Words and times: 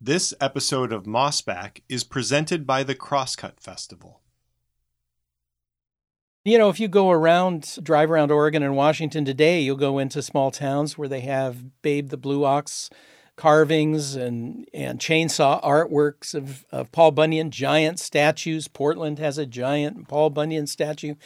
This 0.00 0.32
episode 0.40 0.92
of 0.92 1.06
Mossback 1.06 1.80
is 1.88 2.04
presented 2.04 2.64
by 2.64 2.84
the 2.84 2.94
Crosscut 2.94 3.58
Festival. 3.58 4.20
You 6.44 6.56
know, 6.56 6.68
if 6.68 6.78
you 6.78 6.86
go 6.86 7.10
around, 7.10 7.78
drive 7.82 8.08
around 8.08 8.30
Oregon 8.30 8.62
and 8.62 8.76
Washington 8.76 9.24
today, 9.24 9.60
you'll 9.60 9.74
go 9.74 9.98
into 9.98 10.22
small 10.22 10.52
towns 10.52 10.96
where 10.96 11.08
they 11.08 11.22
have 11.22 11.82
Babe 11.82 12.10
the 12.10 12.16
Blue 12.16 12.44
Ox 12.44 12.90
carvings 13.34 14.14
and, 14.14 14.68
and 14.72 15.00
chainsaw 15.00 15.60
artworks 15.64 16.32
of, 16.32 16.64
of 16.70 16.92
Paul 16.92 17.10
Bunyan, 17.10 17.50
giant 17.50 17.98
statues. 17.98 18.68
Portland 18.68 19.18
has 19.18 19.36
a 19.36 19.46
giant 19.46 20.06
Paul 20.06 20.30
Bunyan 20.30 20.68
statue. 20.68 21.16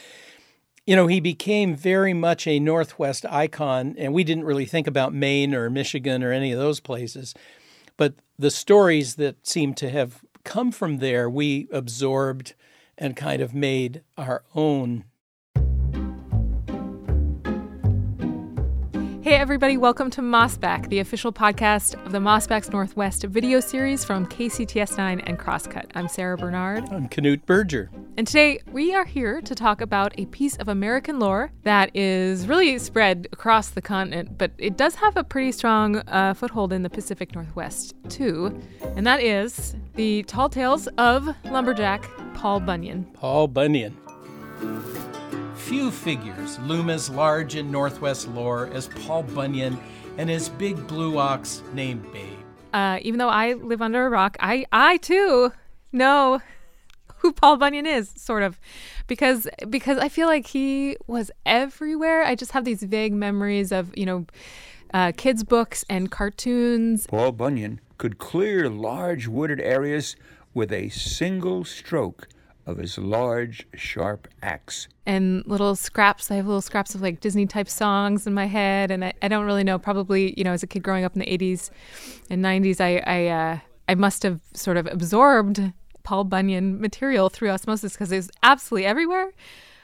You 0.86 0.96
know, 0.96 1.08
he 1.08 1.20
became 1.20 1.76
very 1.76 2.14
much 2.14 2.46
a 2.46 2.58
Northwest 2.58 3.26
icon, 3.26 3.96
and 3.98 4.14
we 4.14 4.24
didn't 4.24 4.44
really 4.44 4.66
think 4.66 4.86
about 4.86 5.12
Maine 5.12 5.54
or 5.54 5.68
Michigan 5.68 6.24
or 6.24 6.32
any 6.32 6.52
of 6.52 6.58
those 6.58 6.80
places. 6.80 7.34
But 8.02 8.16
the 8.36 8.50
stories 8.50 9.14
that 9.14 9.46
seem 9.46 9.74
to 9.74 9.88
have 9.88 10.24
come 10.42 10.72
from 10.72 10.98
there, 10.98 11.30
we 11.30 11.68
absorbed 11.70 12.54
and 12.98 13.14
kind 13.14 13.40
of 13.40 13.54
made 13.54 14.02
our 14.18 14.42
own. 14.56 15.04
Hey, 19.32 19.38
everybody, 19.38 19.78
welcome 19.78 20.10
to 20.10 20.20
Mossback, 20.20 20.90
the 20.90 20.98
official 20.98 21.32
podcast 21.32 21.94
of 22.04 22.12
the 22.12 22.18
Mossback's 22.18 22.68
Northwest 22.68 23.22
video 23.24 23.60
series 23.60 24.04
from 24.04 24.26
KCTS9 24.26 25.22
and 25.24 25.38
Crosscut. 25.38 25.90
I'm 25.94 26.06
Sara 26.06 26.36
Bernard. 26.36 26.86
I'm 26.90 27.08
Knute 27.08 27.46
Berger. 27.46 27.88
And 28.18 28.26
today 28.26 28.60
we 28.72 28.94
are 28.94 29.06
here 29.06 29.40
to 29.40 29.54
talk 29.54 29.80
about 29.80 30.12
a 30.18 30.26
piece 30.26 30.56
of 30.56 30.68
American 30.68 31.18
lore 31.18 31.50
that 31.62 31.96
is 31.96 32.46
really 32.46 32.78
spread 32.78 33.26
across 33.32 33.70
the 33.70 33.80
continent, 33.80 34.36
but 34.36 34.50
it 34.58 34.76
does 34.76 34.96
have 34.96 35.16
a 35.16 35.24
pretty 35.24 35.52
strong 35.52 35.96
uh, 36.08 36.34
foothold 36.34 36.70
in 36.70 36.82
the 36.82 36.90
Pacific 36.90 37.34
Northwest, 37.34 37.94
too. 38.10 38.60
And 38.96 39.06
that 39.06 39.22
is 39.22 39.74
the 39.94 40.24
tall 40.24 40.50
tales 40.50 40.88
of 40.98 41.34
lumberjack 41.46 42.06
Paul 42.34 42.60
Bunyan. 42.60 43.04
Paul 43.14 43.48
Bunyan. 43.48 43.96
Few 45.66 45.90
figures 45.90 46.58
loom 46.58 46.90
as 46.90 47.08
large 47.08 47.54
in 47.54 47.70
Northwest 47.70 48.28
lore 48.28 48.66
as 48.74 48.88
Paul 48.88 49.22
Bunyan 49.22 49.78
and 50.18 50.28
his 50.28 50.48
big 50.48 50.86
blue 50.86 51.18
ox 51.18 51.62
named 51.72 52.04
Babe. 52.12 52.38
Uh, 52.74 52.98
even 53.02 53.18
though 53.18 53.28
I 53.28 53.52
live 53.54 53.80
under 53.80 54.04
a 54.04 54.10
rock, 54.10 54.36
I, 54.40 54.66
I 54.72 54.96
too 54.98 55.52
know 55.92 56.42
who 57.18 57.32
Paul 57.32 57.56
Bunyan 57.58 57.86
is, 57.86 58.10
sort 58.16 58.42
of, 58.42 58.58
because 59.06 59.46
because 59.70 59.98
I 59.98 60.08
feel 60.08 60.26
like 60.26 60.48
he 60.48 60.96
was 61.06 61.30
everywhere. 61.46 62.24
I 62.24 62.34
just 62.34 62.50
have 62.50 62.64
these 62.64 62.82
vague 62.82 63.12
memories 63.12 63.70
of 63.70 63.96
you 63.96 64.04
know, 64.04 64.26
uh, 64.92 65.12
kids' 65.16 65.44
books 65.44 65.84
and 65.88 66.10
cartoons. 66.10 67.06
Paul 67.06 67.32
Bunyan 67.32 67.80
could 67.98 68.18
clear 68.18 68.68
large 68.68 69.28
wooded 69.28 69.60
areas 69.60 70.16
with 70.54 70.72
a 70.72 70.88
single 70.88 71.64
stroke 71.64 72.26
of 72.66 72.78
his 72.78 72.98
large, 72.98 73.66
sharp 73.74 74.28
axe. 74.42 74.88
And 75.06 75.44
little 75.46 75.74
scraps, 75.74 76.30
I 76.30 76.36
have 76.36 76.46
little 76.46 76.62
scraps 76.62 76.94
of 76.94 77.02
like 77.02 77.20
Disney 77.20 77.46
type 77.46 77.68
songs 77.68 78.26
in 78.26 78.34
my 78.34 78.46
head. 78.46 78.90
And 78.90 79.04
I, 79.04 79.12
I 79.22 79.28
don't 79.28 79.44
really 79.44 79.64
know, 79.64 79.78
probably, 79.78 80.34
you 80.36 80.44
know, 80.44 80.52
as 80.52 80.62
a 80.62 80.66
kid 80.66 80.82
growing 80.82 81.04
up 81.04 81.14
in 81.14 81.20
the 81.20 81.26
80s 81.26 81.70
and 82.30 82.44
90s, 82.44 82.80
I, 82.80 82.98
I, 82.98 83.26
uh, 83.26 83.58
I 83.88 83.94
must 83.94 84.22
have 84.22 84.40
sort 84.54 84.76
of 84.76 84.86
absorbed 84.86 85.72
Paul 86.02 86.24
Bunyan 86.24 86.80
material 86.80 87.28
through 87.28 87.50
osmosis 87.50 87.92
because 87.92 88.12
it's 88.12 88.30
absolutely 88.42 88.86
everywhere. 88.86 89.32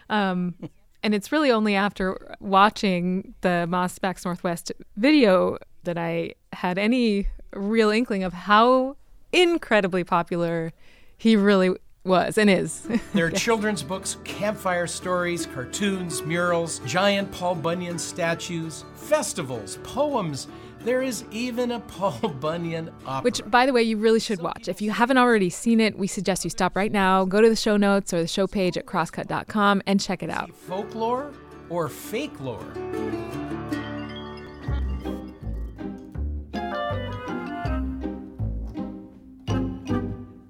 Um, 0.08 0.54
and 1.02 1.14
it's 1.14 1.32
really 1.32 1.50
only 1.50 1.74
after 1.74 2.36
watching 2.40 3.34
the 3.40 3.66
Mossback's 3.68 4.24
Northwest 4.24 4.72
video 4.96 5.58
that 5.84 5.96
I 5.96 6.34
had 6.52 6.78
any 6.78 7.28
real 7.52 7.90
inkling 7.90 8.24
of 8.24 8.32
how 8.32 8.96
incredibly 9.32 10.04
popular 10.04 10.72
he 11.16 11.36
really 11.36 11.74
was 12.04 12.38
and 12.38 12.48
is. 12.50 12.88
there 13.12 13.26
are 13.26 13.30
children's 13.30 13.82
books, 13.82 14.16
campfire 14.24 14.86
stories, 14.86 15.46
cartoons, 15.46 16.22
murals, 16.22 16.80
giant 16.80 17.30
Paul 17.32 17.54
Bunyan 17.54 17.98
statues, 17.98 18.84
festivals, 18.94 19.78
poems. 19.82 20.48
There 20.80 21.02
is 21.02 21.24
even 21.30 21.72
a 21.72 21.80
Paul 21.88 22.28
Bunyan 22.40 22.90
opera. 23.04 23.22
Which, 23.22 23.42
by 23.46 23.66
the 23.66 23.72
way, 23.72 23.82
you 23.82 23.96
really 23.96 24.20
should 24.20 24.40
watch. 24.40 24.68
If 24.68 24.80
you 24.80 24.90
haven't 24.90 25.18
already 25.18 25.50
seen 25.50 25.80
it, 25.80 25.98
we 25.98 26.06
suggest 26.06 26.44
you 26.44 26.50
stop 26.50 26.76
right 26.76 26.92
now, 26.92 27.24
go 27.24 27.40
to 27.40 27.48
the 27.48 27.56
show 27.56 27.76
notes 27.76 28.14
or 28.14 28.20
the 28.20 28.28
show 28.28 28.46
page 28.46 28.76
at 28.76 28.86
crosscut.com 28.86 29.82
and 29.86 30.00
check 30.00 30.22
it 30.22 30.30
out. 30.30 30.54
Folklore 30.54 31.32
or 31.68 31.88
fake 31.88 32.40
lore? 32.40 33.47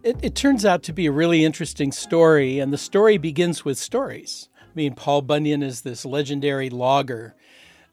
It, 0.08 0.16
it 0.22 0.34
turns 0.34 0.64
out 0.64 0.82
to 0.84 0.92
be 0.94 1.04
a 1.04 1.12
really 1.12 1.44
interesting 1.44 1.92
story, 1.92 2.58
and 2.58 2.72
the 2.72 2.78
story 2.78 3.18
begins 3.18 3.62
with 3.64 3.76
stories. 3.76 4.48
I 4.58 4.64
mean, 4.74 4.94
Paul 4.94 5.20
Bunyan 5.20 5.62
is 5.62 5.82
this 5.82 6.06
legendary 6.06 6.70
logger. 6.70 7.34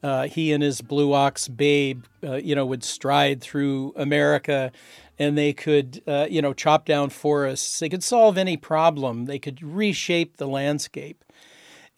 Uh, 0.02 0.26
he 0.26 0.52
and 0.52 0.62
his 0.62 0.80
blue 0.80 1.12
ox 1.12 1.46
babe, 1.46 2.04
uh, 2.24 2.36
you 2.36 2.54
know, 2.54 2.64
would 2.64 2.84
stride 2.84 3.42
through 3.42 3.92
America 3.96 4.72
and 5.18 5.36
they 5.36 5.52
could, 5.52 6.02
uh, 6.06 6.26
you 6.30 6.40
know, 6.40 6.52
chop 6.52 6.84
down 6.84 7.08
forests. 7.10 7.80
They 7.80 7.88
could 7.88 8.04
solve 8.04 8.36
any 8.38 8.56
problem. 8.56 9.24
They 9.24 9.38
could 9.38 9.62
reshape 9.62 10.36
the 10.36 10.46
landscape. 10.46 11.24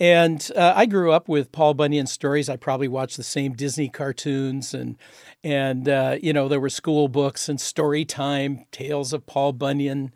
And 0.00 0.48
uh, 0.54 0.74
I 0.76 0.86
grew 0.86 1.10
up 1.10 1.28
with 1.28 1.50
Paul 1.50 1.74
Bunyan 1.74 2.06
stories. 2.06 2.48
I 2.48 2.56
probably 2.56 2.86
watched 2.86 3.16
the 3.16 3.24
same 3.24 3.54
Disney 3.54 3.88
cartoons, 3.88 4.72
and 4.72 4.96
and 5.42 5.88
uh, 5.88 6.18
you 6.22 6.32
know 6.32 6.48
there 6.48 6.60
were 6.60 6.70
school 6.70 7.08
books 7.08 7.48
and 7.48 7.60
story 7.60 8.04
time, 8.04 8.64
tales 8.70 9.12
of 9.12 9.26
Paul 9.26 9.52
Bunyan. 9.52 10.12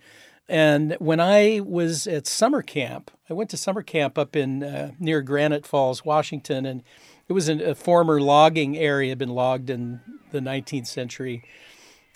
And 0.48 0.96
when 0.98 1.18
I 1.18 1.60
was 1.64 2.06
at 2.06 2.26
summer 2.26 2.62
camp, 2.62 3.10
I 3.30 3.32
went 3.32 3.50
to 3.50 3.56
summer 3.56 3.82
camp 3.82 4.18
up 4.18 4.36
in 4.36 4.62
uh, 4.62 4.92
near 4.98 5.22
Granite 5.22 5.66
Falls, 5.66 6.04
Washington, 6.04 6.66
and 6.66 6.82
it 7.28 7.32
was 7.32 7.48
in 7.48 7.60
a 7.60 7.74
former 7.74 8.20
logging 8.20 8.76
area, 8.76 9.16
been 9.16 9.30
logged 9.30 9.70
in 9.70 10.00
the 10.30 10.40
19th 10.40 10.86
century. 10.86 11.42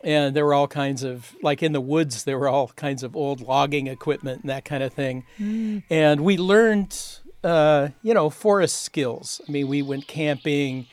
And 0.04 0.36
there 0.36 0.44
were 0.44 0.52
all 0.52 0.68
kinds 0.68 1.02
of, 1.02 1.34
like 1.42 1.62
in 1.62 1.72
the 1.72 1.80
woods, 1.80 2.24
there 2.24 2.38
were 2.38 2.48
all 2.48 2.68
kinds 2.68 3.02
of 3.02 3.16
old 3.16 3.40
logging 3.40 3.86
equipment 3.86 4.42
and 4.42 4.50
that 4.50 4.64
kind 4.64 4.82
of 4.82 4.92
thing. 4.92 5.24
Mm. 5.40 5.84
And 5.88 6.20
we 6.20 6.36
learned 6.36 7.20
uh, 7.46 7.90
you 8.02 8.12
know, 8.12 8.28
forest 8.28 8.82
skills. 8.82 9.40
I 9.48 9.52
mean, 9.52 9.68
we 9.68 9.80
went 9.80 10.08
camping, 10.08 10.86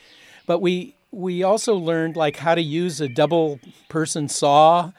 but 0.46 0.60
we 0.60 0.94
we 1.12 1.42
also 1.42 1.76
learned 1.76 2.16
like 2.16 2.38
how 2.38 2.54
to 2.54 2.62
use 2.62 3.02
a 3.02 3.08
double 3.08 3.60
person 3.90 4.30
saw 4.30 4.92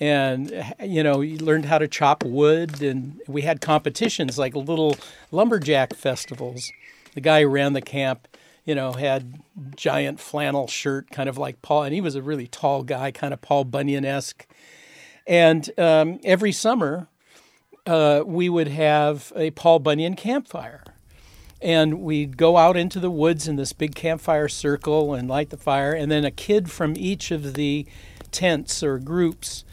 and 0.00 0.52
you 0.82 1.02
know 1.02 1.20
you 1.20 1.38
learned 1.38 1.64
how 1.64 1.78
to 1.78 1.88
chop 1.88 2.24
wood. 2.24 2.80
And 2.80 3.20
we 3.26 3.42
had 3.42 3.60
competitions 3.60 4.38
like 4.38 4.54
little 4.54 4.96
lumberjack 5.32 5.94
festivals. 5.94 6.70
The 7.14 7.20
guy 7.20 7.42
who 7.42 7.48
ran 7.48 7.72
the 7.72 7.82
camp 7.82 8.28
you 8.64 8.76
know 8.76 8.92
had 8.92 9.40
giant 9.74 10.20
flannel 10.20 10.68
shirt 10.68 11.10
kind 11.10 11.28
of 11.28 11.36
like 11.36 11.60
paul 11.60 11.82
and 11.82 11.92
he 11.92 12.00
was 12.00 12.14
a 12.14 12.22
really 12.22 12.46
tall 12.46 12.82
guy 12.82 13.10
kind 13.10 13.34
of 13.34 13.42
paul 13.42 13.64
bunyan-esque. 13.64 14.46
And 15.26 15.70
um, 15.78 16.20
every 16.22 16.52
summer 16.52 17.08
uh, 17.86 18.22
we 18.24 18.48
would 18.48 18.68
have 18.68 19.32
a 19.36 19.50
Paul 19.52 19.78
Bunyan 19.78 20.16
campfire. 20.16 20.82
And 21.60 22.00
we'd 22.00 22.36
go 22.36 22.56
out 22.58 22.76
into 22.76 23.00
the 23.00 23.10
woods 23.10 23.48
in 23.48 23.56
this 23.56 23.72
big 23.72 23.94
campfire 23.94 24.48
circle 24.48 25.14
and 25.14 25.28
light 25.28 25.50
the 25.50 25.56
fire. 25.56 25.92
And 25.92 26.10
then 26.10 26.24
a 26.24 26.30
kid 26.30 26.70
from 26.70 26.94
each 26.96 27.30
of 27.30 27.54
the 27.54 27.86
tents 28.30 28.82
or 28.82 28.98
groups 28.98 29.64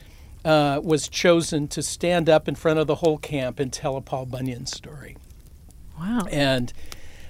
uh, 0.45 0.79
was 0.81 1.09
chosen 1.09 1.67
to 1.67 1.83
stand 1.83 2.29
up 2.29 2.47
in 2.47 2.55
front 2.55 2.79
of 2.79 2.87
the 2.87 2.95
whole 2.95 3.17
camp 3.17 3.59
and 3.59 3.73
tell 3.73 3.97
a 3.97 4.01
Paul 4.01 4.25
Bunyan 4.25 4.65
story. 4.65 5.17
Wow. 5.99 6.21
And 6.31 6.71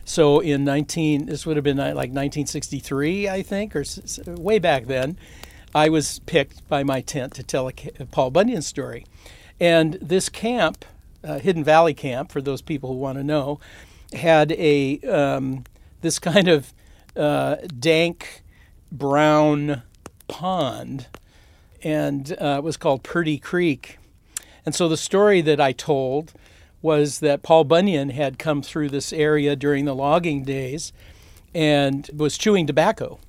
so 0.05 0.39
in 0.39 0.63
19, 0.63 1.25
this 1.25 1.45
would 1.45 1.57
have 1.57 1.63
been 1.63 1.77
like 1.77 1.95
1963, 1.95 3.29
I 3.29 3.41
think, 3.41 3.75
or 3.75 3.83
way 4.27 4.59
back 4.59 4.85
then, 4.85 5.17
I 5.73 5.89
was 5.89 6.19
picked 6.19 6.67
by 6.67 6.83
my 6.83 7.01
tent 7.01 7.33
to 7.35 7.43
tell 7.43 7.67
a 7.67 7.73
Paul 8.11 8.29
Bunyan 8.29 8.61
story. 8.61 9.05
And 9.61 9.93
this 10.01 10.27
camp, 10.27 10.83
uh, 11.23 11.37
Hidden 11.37 11.63
Valley 11.63 11.93
Camp, 11.93 12.31
for 12.31 12.41
those 12.41 12.63
people 12.63 12.91
who 12.91 12.99
want 12.99 13.19
to 13.19 13.23
know, 13.23 13.59
had 14.11 14.51
a 14.53 14.99
um, 15.01 15.65
this 16.01 16.17
kind 16.17 16.47
of 16.47 16.73
uh, 17.15 17.57
dank 17.79 18.41
brown 18.91 19.83
pond, 20.27 21.05
and 21.83 22.35
uh, 22.41 22.55
it 22.57 22.63
was 22.63 22.75
called 22.75 23.03
Purdy 23.03 23.37
Creek. 23.37 23.99
And 24.65 24.73
so 24.73 24.89
the 24.89 24.97
story 24.97 25.41
that 25.41 25.61
I 25.61 25.73
told 25.73 26.33
was 26.81 27.19
that 27.19 27.43
Paul 27.43 27.63
Bunyan 27.63 28.09
had 28.09 28.39
come 28.39 28.63
through 28.63 28.89
this 28.89 29.13
area 29.13 29.55
during 29.55 29.85
the 29.85 29.93
logging 29.93 30.43
days 30.43 30.91
and 31.53 32.09
was 32.15 32.35
chewing 32.35 32.65
tobacco. 32.65 33.19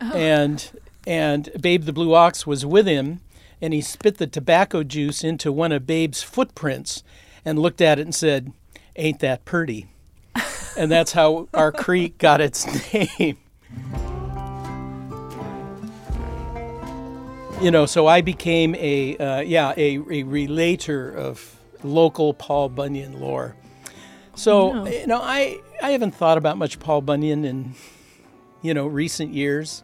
Oh. 0.00 0.12
And 0.12 0.68
and 1.06 1.48
Babe 1.60 1.84
the 1.84 1.92
Blue 1.92 2.12
Ox 2.12 2.44
was 2.44 2.66
with 2.66 2.88
him 2.88 3.20
and 3.60 3.72
he 3.72 3.80
spit 3.80 4.18
the 4.18 4.26
tobacco 4.26 4.82
juice 4.82 5.24
into 5.24 5.50
one 5.52 5.72
of 5.72 5.86
Babe's 5.86 6.22
footprints 6.22 7.02
and 7.44 7.58
looked 7.58 7.80
at 7.80 7.98
it 7.98 8.02
and 8.02 8.14
said, 8.14 8.52
Ain't 8.96 9.20
that 9.20 9.44
purty? 9.44 9.86
and 10.76 10.90
that's 10.90 11.12
how 11.12 11.48
our 11.54 11.72
creek 11.72 12.18
got 12.18 12.40
its 12.40 12.66
name. 12.92 13.38
you 17.60 17.70
know, 17.70 17.86
so 17.86 18.06
I 18.06 18.20
became 18.20 18.74
a 18.74 19.16
uh, 19.16 19.40
yeah 19.40 19.72
a, 19.76 19.96
a 20.10 20.22
relator 20.24 21.10
of 21.10 21.58
local 21.82 22.34
Paul 22.34 22.68
Bunyan 22.68 23.18
lore. 23.20 23.56
So 24.34 24.72
No. 24.72 24.86
you 24.86 25.06
know, 25.06 25.20
I 25.22 25.58
I 25.82 25.90
haven't 25.90 26.14
thought 26.14 26.36
about 26.38 26.58
much 26.58 26.78
Paul 26.78 27.00
Bunyan 27.00 27.44
in 27.44 27.74
you 28.62 28.74
know 28.74 28.86
recent 28.86 29.32
years, 29.32 29.82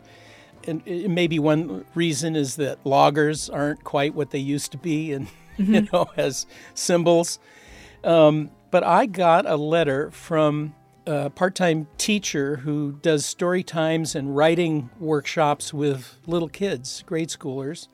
and 0.69 0.83
it- 0.87 1.11
maybe 1.11 1.39
one 1.39 1.85
reason 1.95 2.37
is 2.37 2.57
that 2.57 2.79
loggers 2.85 3.49
aren't 3.51 3.85
quite 3.85 4.15
what 4.15 4.31
they 4.31 4.39
used 4.39 4.73
to 4.73 4.79
be, 4.79 5.13
and 5.13 5.27
you 5.59 5.87
know 5.93 6.07
as 6.17 6.47
symbols. 6.75 7.39
Um, 8.05 8.51
but 8.71 8.83
I 8.85 9.07
got 9.07 9.47
a 9.47 9.57
letter 9.57 10.11
from 10.11 10.75
a 11.07 11.31
part-time 11.31 11.89
teacher 11.99 12.57
who 12.57 12.93
does 13.03 13.27
story 13.27 13.63
times 13.63 14.15
and 14.15 14.37
writing 14.37 14.89
workshops 14.99 15.75
with 15.75 16.17
little 16.27 16.49
kids, 16.49 17.03
grade 17.07 17.29
schoolers, 17.29 17.89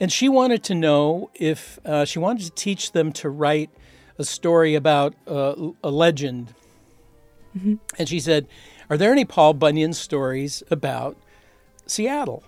and 0.00 0.10
she 0.12 0.28
wanted 0.28 0.62
to 0.64 0.74
know 0.74 1.30
if 1.34 1.78
uh, 1.84 2.04
she 2.04 2.18
wanted 2.18 2.44
to 2.44 2.50
teach 2.50 2.92
them 2.92 3.12
to 3.12 3.28
write 3.30 3.70
a 4.18 4.24
story 4.24 4.74
about 4.74 5.14
uh, 5.28 5.54
a 5.84 5.90
legend. 5.90 6.54
And 7.98 8.06
she 8.08 8.20
said, 8.20 8.46
"Are 8.90 8.98
there 8.98 9.12
any 9.12 9.24
Paul 9.24 9.54
Bunyan 9.54 9.94
stories 9.94 10.62
about 10.70 11.16
Seattle?" 11.86 12.42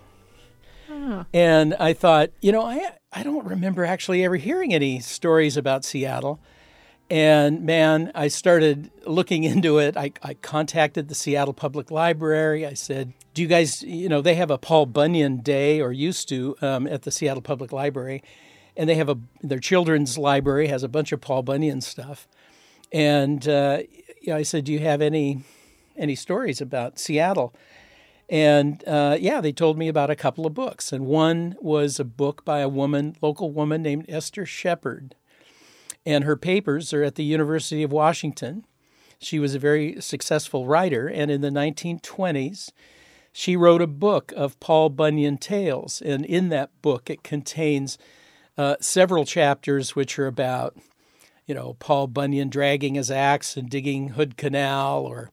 And 1.33 1.75
I 1.75 1.93
thought, 1.93 2.31
you 2.41 2.51
know, 2.51 2.63
I 2.63 2.91
I 3.11 3.23
don't 3.23 3.45
remember 3.45 3.85
actually 3.85 4.23
ever 4.23 4.35
hearing 4.35 4.73
any 4.73 4.99
stories 4.99 5.57
about 5.57 5.83
Seattle. 5.83 6.39
And 7.09 7.63
man, 7.63 8.11
I 8.13 8.27
started 8.27 8.91
looking 9.05 9.43
into 9.43 9.79
it. 9.79 9.97
I, 9.97 10.11
I 10.21 10.35
contacted 10.35 11.07
the 11.07 11.15
Seattle 11.15 11.53
Public 11.53 11.89
Library. 11.89 12.65
I 12.65 12.75
said, 12.75 13.13
Do 13.33 13.41
you 13.41 13.47
guys, 13.47 13.81
you 13.81 14.09
know, 14.09 14.21
they 14.21 14.35
have 14.35 14.51
a 14.51 14.57
Paul 14.57 14.85
Bunyan 14.85 15.37
Day 15.37 15.81
or 15.81 15.91
used 15.91 16.29
to 16.29 16.55
um, 16.61 16.85
at 16.85 17.03
the 17.03 17.11
Seattle 17.11 17.41
Public 17.41 17.71
Library. 17.71 18.21
And 18.77 18.87
they 18.87 18.95
have 18.95 19.09
a, 19.09 19.17
their 19.41 19.59
children's 19.59 20.17
library 20.17 20.67
has 20.67 20.83
a 20.83 20.87
bunch 20.87 21.11
of 21.11 21.19
Paul 21.19 21.41
Bunyan 21.41 21.81
stuff. 21.81 22.27
And 22.91 23.47
uh, 23.47 23.79
I 24.31 24.43
said, 24.43 24.65
Do 24.65 24.71
you 24.71 24.79
have 24.79 25.01
any, 25.01 25.43
any 25.97 26.15
stories 26.15 26.61
about 26.61 26.99
Seattle? 26.99 27.55
And 28.29 28.83
uh, 28.87 29.17
yeah, 29.19 29.41
they 29.41 29.51
told 29.51 29.77
me 29.77 29.87
about 29.87 30.09
a 30.09 30.15
couple 30.15 30.45
of 30.45 30.53
books. 30.53 30.93
And 30.93 31.05
one 31.05 31.55
was 31.59 31.99
a 31.99 32.05
book 32.05 32.45
by 32.45 32.59
a 32.59 32.69
woman, 32.69 33.15
local 33.21 33.51
woman 33.51 33.81
named 33.81 34.05
Esther 34.07 34.45
Shepard 34.45 35.15
and 36.05 36.23
her 36.23 36.35
papers 36.35 36.93
are 36.93 37.03
at 37.03 37.15
the 37.15 37.23
University 37.23 37.83
of 37.83 37.91
Washington. 37.91 38.65
She 39.19 39.39
was 39.39 39.53
a 39.53 39.59
very 39.59 39.99
successful 40.01 40.65
writer, 40.65 41.07
and 41.07 41.29
in 41.29 41.41
the 41.41 41.49
1920s, 41.49 42.71
she 43.31 43.55
wrote 43.55 43.81
a 43.81 43.87
book 43.87 44.33
of 44.35 44.59
Paul 44.59 44.89
Bunyan 44.89 45.37
tales. 45.37 46.01
And 46.01 46.25
in 46.25 46.49
that 46.49 46.81
book, 46.81 47.09
it 47.09 47.21
contains 47.21 47.97
uh, 48.57 48.77
several 48.79 49.25
chapters 49.25 49.95
which 49.95 50.17
are 50.17 50.27
about, 50.27 50.77
you 51.45 51.53
know, 51.53 51.75
Paul 51.79 52.07
Bunyan 52.07 52.49
dragging 52.49 52.95
his 52.95 53.11
axe 53.11 53.55
and 53.55 53.69
digging 53.69 54.09
Hood 54.09 54.37
Canal, 54.37 55.05
or 55.05 55.29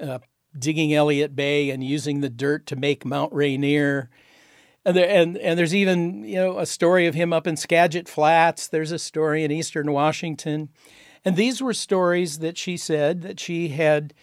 uh, 0.00 0.18
digging 0.58 0.92
Elliott 0.92 1.34
Bay 1.36 1.70
and 1.70 1.82
using 1.82 2.20
the 2.20 2.30
dirt 2.30 2.66
to 2.66 2.76
make 2.76 3.04
Mount 3.04 3.32
Rainier. 3.32 4.10
And, 4.84 4.96
there, 4.96 5.08
and 5.08 5.36
and 5.36 5.58
there's 5.58 5.74
even 5.74 6.24
you 6.24 6.36
know 6.36 6.58
a 6.58 6.66
story 6.66 7.06
of 7.06 7.14
him 7.14 7.32
up 7.32 7.46
in 7.46 7.56
Skagit 7.56 8.08
Flats. 8.08 8.66
There's 8.66 8.92
a 8.92 8.98
story 8.98 9.44
in 9.44 9.50
Eastern 9.50 9.92
Washington, 9.92 10.70
and 11.24 11.36
these 11.36 11.60
were 11.60 11.74
stories 11.74 12.38
that 12.38 12.56
she 12.56 12.76
said 12.76 13.22
that 13.22 13.38
she 13.38 13.68
had 13.68 14.14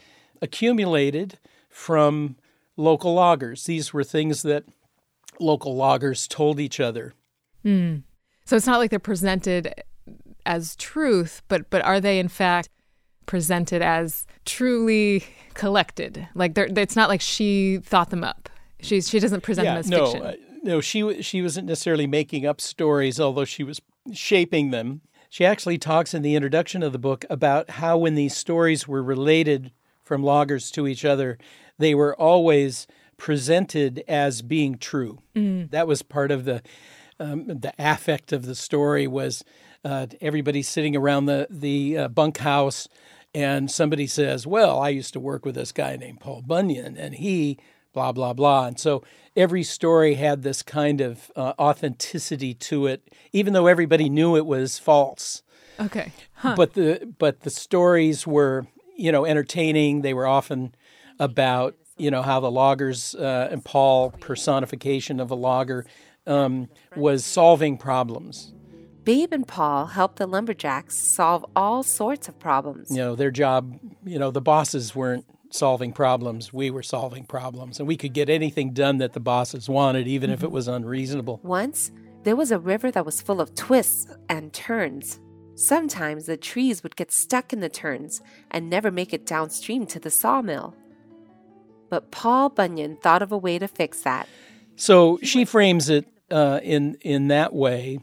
accumulated 0.41 1.37
from 1.69 2.37
local 2.75 3.13
loggers. 3.13 3.65
These 3.65 3.93
were 3.93 4.03
things 4.03 4.41
that 4.41 4.63
local 5.39 5.75
loggers 5.75 6.27
told 6.27 6.59
each 6.59 6.79
other. 6.79 7.13
Hmm. 7.63 7.97
So 8.45 8.55
it's 8.55 8.67
not 8.67 8.79
like 8.79 8.89
they're 8.89 8.99
presented 8.99 9.73
as 10.45 10.75
truth, 10.75 11.43
but 11.47 11.69
but 11.69 11.83
are 11.83 11.99
they 11.99 12.17
in 12.17 12.29
fact 12.29 12.69
presented 13.27 13.83
as 13.83 14.25
truly 14.45 15.23
collected? 15.53 16.27
Like 16.33 16.57
it's 16.57 16.95
not 16.95 17.09
like 17.09 17.21
she 17.21 17.77
thought 17.83 18.09
them 18.09 18.23
up. 18.23 18.49
She 18.81 19.01
she 19.01 19.19
doesn't 19.19 19.41
present 19.41 19.67
them 19.67 19.77
as 19.77 19.89
no, 19.89 20.05
fiction. 20.07 20.25
uh, 20.25 20.33
no, 20.63 20.81
she 20.81 21.21
she 21.21 21.43
wasn't 21.43 21.67
necessarily 21.67 22.07
making 22.07 22.45
up 22.45 22.59
stories, 22.59 23.19
although 23.19 23.45
she 23.45 23.63
was 23.63 23.79
shaping 24.11 24.71
them. 24.71 25.01
She 25.29 25.45
actually 25.45 25.77
talks 25.77 26.13
in 26.13 26.21
the 26.21 26.35
introduction 26.35 26.81
of 26.81 26.93
the 26.93 26.99
book 26.99 27.25
about 27.29 27.69
how 27.71 27.97
when 27.97 28.15
these 28.15 28.35
stories 28.35 28.87
were 28.87 29.03
related 29.03 29.71
from 30.03 30.23
loggers 30.23 30.71
to 30.71 30.87
each 30.87 31.03
other, 31.03 31.37
they 31.77 31.93
were 31.93 32.15
always 32.15 32.87
presented 33.17 34.03
as 34.07 34.41
being 34.41 34.77
true. 34.77 35.19
That 35.33 35.87
was 35.87 36.01
part 36.01 36.31
of 36.31 36.45
the 36.45 36.61
um, 37.19 37.47
the 37.47 37.73
affect 37.77 38.31
of 38.31 38.45
the 38.45 38.55
story 38.55 39.07
was 39.07 39.43
uh, 39.83 40.07
everybody 40.21 40.61
sitting 40.61 40.95
around 40.95 41.25
the 41.25 41.47
the 41.49 41.97
uh, 41.97 42.07
bunkhouse, 42.07 42.87
and 43.37 43.69
somebody 43.69 44.07
says, 44.07 44.47
"Well, 44.47 44.79
I 44.79 44.89
used 44.89 45.13
to 45.13 45.19
work 45.19 45.45
with 45.45 45.53
this 45.53 45.71
guy 45.71 45.95
named 45.95 46.19
Paul 46.19 46.41
Bunyan, 46.41 46.97
and 46.97 47.13
he 47.13 47.59
blah 47.93 48.11
blah 48.11 48.33
blah." 48.33 48.65
And 48.65 48.79
so 48.79 49.03
every 49.35 49.61
story 49.61 50.15
had 50.15 50.41
this 50.41 50.63
kind 50.63 51.01
of 51.01 51.31
uh, 51.35 51.53
authenticity 51.59 52.55
to 52.55 52.87
it, 52.87 53.07
even 53.31 53.53
though 53.53 53.67
everybody 53.67 54.09
knew 54.09 54.35
it 54.35 54.47
was 54.47 54.79
false. 54.79 55.43
okay. 56.39 56.55
But 56.55 56.73
the 56.73 57.13
but 57.19 57.41
the 57.41 57.51
stories 57.51 58.25
were 58.25 58.65
you 58.95 59.11
know 59.11 59.23
entertaining. 59.23 60.01
They 60.01 60.15
were 60.15 60.25
often 60.25 60.73
about 61.19 61.75
you 61.95 62.09
know 62.09 62.23
how 62.23 62.39
the 62.39 62.49
loggers 62.49 63.13
uh, 63.13 63.49
and 63.51 63.63
Paul 63.63 64.09
personification 64.19 65.19
of 65.19 65.29
a 65.29 65.35
logger 65.35 65.85
um, 66.25 66.69
was 66.95 67.23
solving 67.23 67.77
problems. 67.77 68.51
Babe 69.07 69.31
and 69.31 69.47
Paul 69.47 69.85
helped 69.85 70.17
the 70.17 70.27
lumberjacks 70.27 70.97
solve 70.97 71.45
all 71.55 71.81
sorts 71.81 72.27
of 72.27 72.37
problems. 72.39 72.91
You 72.91 72.97
know 72.97 73.15
their 73.15 73.31
job. 73.31 73.79
You 74.05 74.19
know 74.19 74.31
the 74.31 74.41
bosses 74.41 74.93
weren't 74.93 75.23
solving 75.49 75.93
problems. 75.93 76.51
We 76.51 76.69
were 76.71 76.83
solving 76.83 77.23
problems, 77.23 77.79
and 77.79 77.87
we 77.87 77.95
could 77.95 78.11
get 78.11 78.29
anything 78.29 78.73
done 78.73 78.97
that 78.97 79.13
the 79.13 79.21
bosses 79.21 79.69
wanted, 79.69 80.09
even 80.09 80.29
if 80.29 80.43
it 80.43 80.51
was 80.51 80.67
unreasonable. 80.67 81.39
Once, 81.41 81.89
there 82.23 82.35
was 82.35 82.51
a 82.51 82.59
river 82.59 82.91
that 82.91 83.05
was 83.05 83.21
full 83.21 83.39
of 83.39 83.55
twists 83.55 84.13
and 84.27 84.51
turns. 84.51 85.21
Sometimes 85.55 86.25
the 86.25 86.35
trees 86.35 86.83
would 86.83 86.97
get 86.97 87.13
stuck 87.13 87.53
in 87.53 87.61
the 87.61 87.69
turns 87.69 88.21
and 88.51 88.69
never 88.69 88.91
make 88.91 89.13
it 89.13 89.25
downstream 89.25 89.85
to 89.85 90.01
the 90.01 90.11
sawmill. 90.11 90.75
But 91.89 92.11
Paul 92.11 92.49
Bunyan 92.49 92.97
thought 92.97 93.21
of 93.21 93.31
a 93.31 93.37
way 93.37 93.57
to 93.57 93.69
fix 93.69 94.01
that. 94.01 94.27
So 94.75 95.17
she 95.23 95.45
frames 95.45 95.87
it 95.87 96.07
uh, 96.29 96.59
in 96.61 96.95
in 96.99 97.29
that 97.29 97.53
way, 97.53 97.99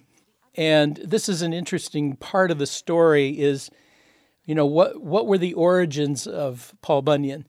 and 0.57 0.97
this 0.97 1.29
is 1.29 1.43
an 1.43 1.53
interesting 1.53 2.17
part 2.17 2.51
of 2.51 2.59
the 2.59 2.67
story. 2.67 3.31
Is 3.41 3.71
you 4.45 4.55
know 4.55 4.67
what 4.67 5.03
what 5.03 5.27
were 5.27 5.39
the 5.39 5.55
origins 5.55 6.27
of 6.27 6.75
Paul 6.83 7.03
Bunyan, 7.03 7.47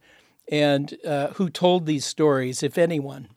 and 0.52 0.96
uh, 1.06 1.28
who 1.34 1.50
told 1.50 1.86
these 1.86 2.06
stories, 2.06 2.64
if 2.64 2.78
anyone, 2.78 3.30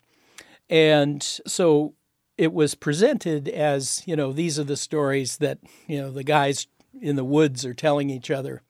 and 0.69 1.23
so 1.23 1.95
it 2.37 2.53
was 2.53 2.75
presented 2.75 3.49
as 3.49 4.03
you 4.07 4.17
know 4.17 4.33
these 4.33 4.59
are 4.59 4.65
the 4.65 4.77
stories 4.77 5.39
that 5.39 5.59
you 5.87 6.01
know 6.01 6.11
the 6.11 6.25
guys 6.25 6.67
in 7.01 7.17
the 7.17 7.25
woods 7.25 7.65
are 7.65 7.75
telling 7.75 8.11
each 8.11 8.31
other. 8.31 8.63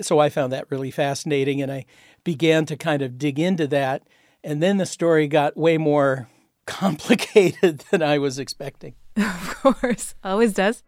So 0.00 0.18
I 0.18 0.30
found 0.30 0.52
that 0.52 0.70
really 0.70 0.90
fascinating, 0.90 1.60
and 1.60 1.70
I 1.70 1.84
began 2.24 2.64
to 2.66 2.76
kind 2.76 3.02
of 3.02 3.18
dig 3.18 3.38
into 3.38 3.66
that. 3.68 4.02
And 4.42 4.62
then 4.62 4.78
the 4.78 4.86
story 4.86 5.28
got 5.28 5.56
way 5.56 5.76
more 5.76 6.28
complicated 6.66 7.84
than 7.90 8.02
I 8.02 8.18
was 8.18 8.38
expecting. 8.38 8.94
Of 9.16 9.56
course. 9.62 10.14
Always 10.24 10.54
does. 10.54 10.82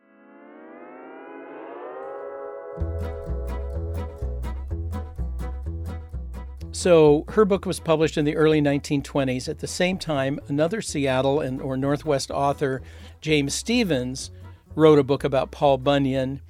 So 6.83 7.25
her 7.29 7.45
book 7.45 7.65
was 7.67 7.79
published 7.79 8.17
in 8.17 8.25
the 8.25 8.35
early 8.35 8.61
1920s. 8.61 9.49
At 9.49 9.59
the 9.61 9.67
same 9.67 9.99
time, 9.99 10.41
another 10.49 10.81
Seattle 10.81 11.41
and 11.41 11.61
or 11.61 11.77
Northwest 11.77 12.31
author, 12.31 12.83
James 13.21 13.55
Stevens, 13.55 14.31
wrote 14.75 14.99
a 14.99 15.05
book 15.05 15.23
about 15.23 15.51
Paul 15.51 15.79
Bunyan, 15.79 16.41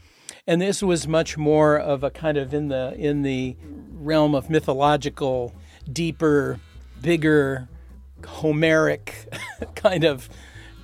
and 0.46 0.62
this 0.62 0.82
was 0.82 1.06
much 1.06 1.36
more 1.36 1.76
of 1.76 2.02
a 2.02 2.10
kind 2.10 2.38
of 2.38 2.54
in 2.54 2.68
the 2.68 2.94
in 2.96 3.22
the 3.22 3.56
realm 3.90 4.34
of 4.34 4.48
mythological, 4.48 5.54
deeper, 5.92 6.60
bigger, 7.00 7.68
Homeric 8.24 9.26
kind 9.74 10.04
of 10.04 10.28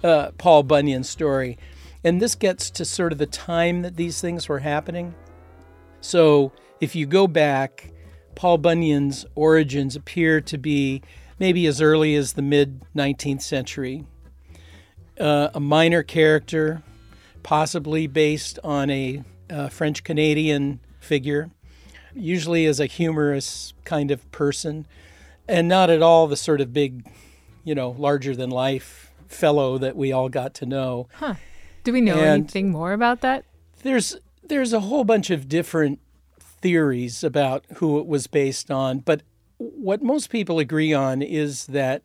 uh, 0.03 0.31
Paul 0.39 0.63
Bunyan 0.63 1.05
story. 1.05 1.59
And 2.05 2.23
this 2.23 2.35
gets 2.35 2.71
to 2.71 2.85
sort 2.85 3.13
of 3.13 3.19
the 3.19 3.27
time 3.27 3.83
that 3.83 3.97
these 3.97 4.21
things 4.21 4.49
were 4.49 4.61
happening. 4.61 5.15
So 6.01 6.53
if 6.81 6.95
you 6.95 7.07
go 7.07 7.27
back, 7.27 7.93
Paul 8.35 8.59
Bunyan's 8.59 9.27
origins 9.35 9.97
appear 9.97 10.41
to 10.43 10.59
be 10.59 11.03
maybe 11.39 11.67
as 11.67 11.81
early 11.81 12.15
as 12.15 12.35
the 12.35 12.43
mid 12.43 12.83
19th 12.95 13.43
century. 13.43 14.05
Uh, 15.19 15.49
a 15.53 15.61
minor 15.61 16.05
character, 16.05 16.83
possibly 17.43 18.07
based 18.07 18.61
on 18.63 18.89
a 18.91 19.25
uh, 19.51 19.69
French 19.69 20.05
Canadian 20.05 20.79
figure, 21.01 21.51
usually 22.15 22.67
as 22.67 22.79
a 22.79 22.87
humorous 22.87 23.75
kind 23.85 24.13
of 24.13 24.31
person, 24.31 24.87
and 25.49 25.67
not 25.67 25.91
at 25.91 26.03
all 26.03 26.29
the 26.29 26.37
sort 26.37 26.61
of 26.61 26.73
big, 26.73 27.05
you 27.65 27.75
know, 27.75 27.91
larger 27.91 28.37
than 28.37 28.51
life 28.51 29.08
fellow 29.29 29.79
that 29.79 29.97
we 29.97 30.13
all 30.13 30.29
got 30.29 30.55
to 30.55 30.67
know. 30.67 31.09
Huh. 31.15 31.35
Do 31.85 31.93
we 31.93 32.01
know 32.01 32.15
And- 32.17 32.45
anything 32.45 32.71
more 32.71 32.93
about 32.93 33.21
that? 33.21 33.45
There's 33.83 34.17
there's 34.43 34.73
a 34.73 34.81
whole 34.81 35.05
bunch 35.05 35.31
of 35.31 35.49
different 35.49 36.01
theories 36.41 37.23
about 37.23 37.65
who 37.77 37.99
it 38.01 38.07
was 38.07 38.27
based 38.27 38.71
on, 38.71 38.99
but 39.01 39.23
what 39.59 40.03
most 40.03 40.31
people 40.31 40.59
agree 40.59 40.93
on 40.93 41.21
is 41.23 41.67
that 41.67 42.03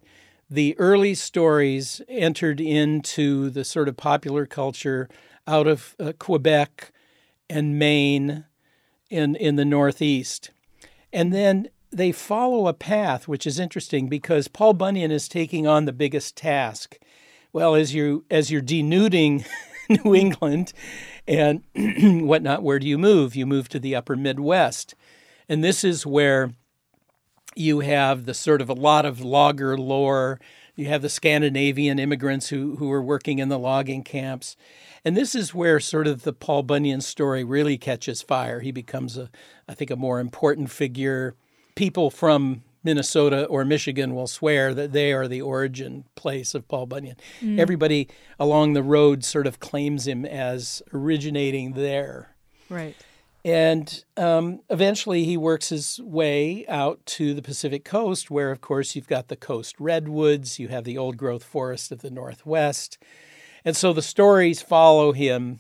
the 0.50 0.78
early 0.78 1.16
stories 1.16 2.02
entered 2.08 2.60
into 2.60 3.50
the 3.50 3.64
sort 3.64 3.88
of 3.88 3.96
popular 3.98 4.46
culture 4.46 5.10
out 5.48 5.68
of 5.68 5.96
uh, 6.00 6.12
Quebec 6.20 6.92
and 7.50 7.80
Maine 7.80 8.46
in 9.10 9.36
in 9.36 9.56
the 9.56 9.66
Northeast. 9.66 10.52
And 11.12 11.32
then 11.34 11.70
they 11.92 12.12
follow 12.12 12.68
a 12.68 12.74
path 12.74 13.28
which 13.28 13.46
is 13.48 13.60
interesting 13.60 14.10
because 14.10 14.48
Paul 14.48 14.74
Bunyan 14.74 15.12
is 15.12 15.28
taking 15.28 15.66
on 15.68 15.86
the 15.86 15.94
biggest 15.94 16.36
task. 16.36 16.98
Well, 17.54 17.76
as 17.76 17.94
you 17.94 18.26
as 18.32 18.50
you're 18.50 18.64
denuding 18.64 19.46
New 19.90 20.16
England 20.16 20.74
and 21.28 21.62
whatnot, 21.76 22.64
where 22.64 22.80
do 22.80 22.88
you 22.88 22.98
move? 22.98 23.36
You 23.36 23.46
move 23.46 23.70
to 23.70 23.80
the 23.80 23.96
upper 23.96 24.16
Midwest. 24.16 24.96
And 25.48 25.64
this 25.64 25.84
is 25.84 26.04
where 26.04 26.54
you 27.56 27.82
have 27.82 28.26
the 28.26 28.34
sort 28.34 28.60
of 28.60 28.70
a 28.70 28.74
lot 28.74 29.06
of 29.06 29.22
logger 29.22 29.78
lore. 29.78 30.40
You 30.76 30.88
have 30.88 31.04
the 31.04 31.10
Scandinavian 31.10 32.00
immigrants 32.00 32.50
who, 32.50 32.78
who 32.78 32.88
were 32.88 33.04
working 33.04 33.38
in 33.38 33.50
the 33.50 33.60
logging 33.60 34.04
camps. 34.04 34.56
And 35.06 35.16
this 35.16 35.36
is 35.36 35.54
where 35.54 35.80
sort 35.80 36.08
of 36.08 36.24
the 36.24 36.34
Paul 36.34 36.64
Bunyan 36.64 37.02
story 37.02 37.44
really 37.44 37.78
catches 37.78 38.24
fire. 38.24 38.62
He 38.62 38.72
becomes 38.72 39.16
a, 39.16 39.30
I 39.70 39.76
think, 39.76 39.92
a 39.92 39.96
more 39.96 40.20
important 40.20 40.72
figure. 40.72 41.36
People 41.76 42.10
from 42.10 42.64
Minnesota 42.84 43.46
or 43.46 43.66
Michigan 43.66 44.14
will 44.14 44.28
swear 44.28 44.74
that 44.74 44.92
they 44.92 45.14
are 45.14 45.28
the 45.28 45.42
origin 45.42 46.06
place 46.16 46.54
of 46.54 46.68
Paul 46.68 46.86
Bunyan. 46.86 47.16
Everybody 47.60 48.10
along 48.40 48.74
the 48.74 48.84
road 48.84 49.24
sort 49.24 49.48
of 49.48 49.60
claims 49.60 50.08
him 50.08 50.26
as 50.26 50.82
originating 50.94 51.74
there. 51.74 52.36
Right. 52.70 52.96
And 53.46 54.04
um, 54.16 54.62
eventually 54.70 55.26
he 55.26 55.36
works 55.36 55.70
his 55.70 56.00
way 56.02 56.66
out 56.68 57.06
to 57.08 57.34
the 57.34 57.42
Pacific 57.42 57.84
coast, 57.84 58.32
where, 58.32 58.52
of 58.52 58.62
course, 58.62 58.96
you've 58.96 59.08
got 59.08 59.28
the 59.28 59.36
coast 59.36 59.76
redwoods, 59.80 60.60
you 60.60 60.70
have 60.70 60.86
the 60.86 60.98
old 60.98 61.18
growth 61.18 61.44
forest 61.44 61.92
of 61.92 62.02
the 62.02 62.10
Northwest. 62.10 62.98
And 63.66 63.76
so 63.76 63.92
the 63.92 64.02
stories 64.02 64.62
follow 64.62 65.12
him 65.12 65.60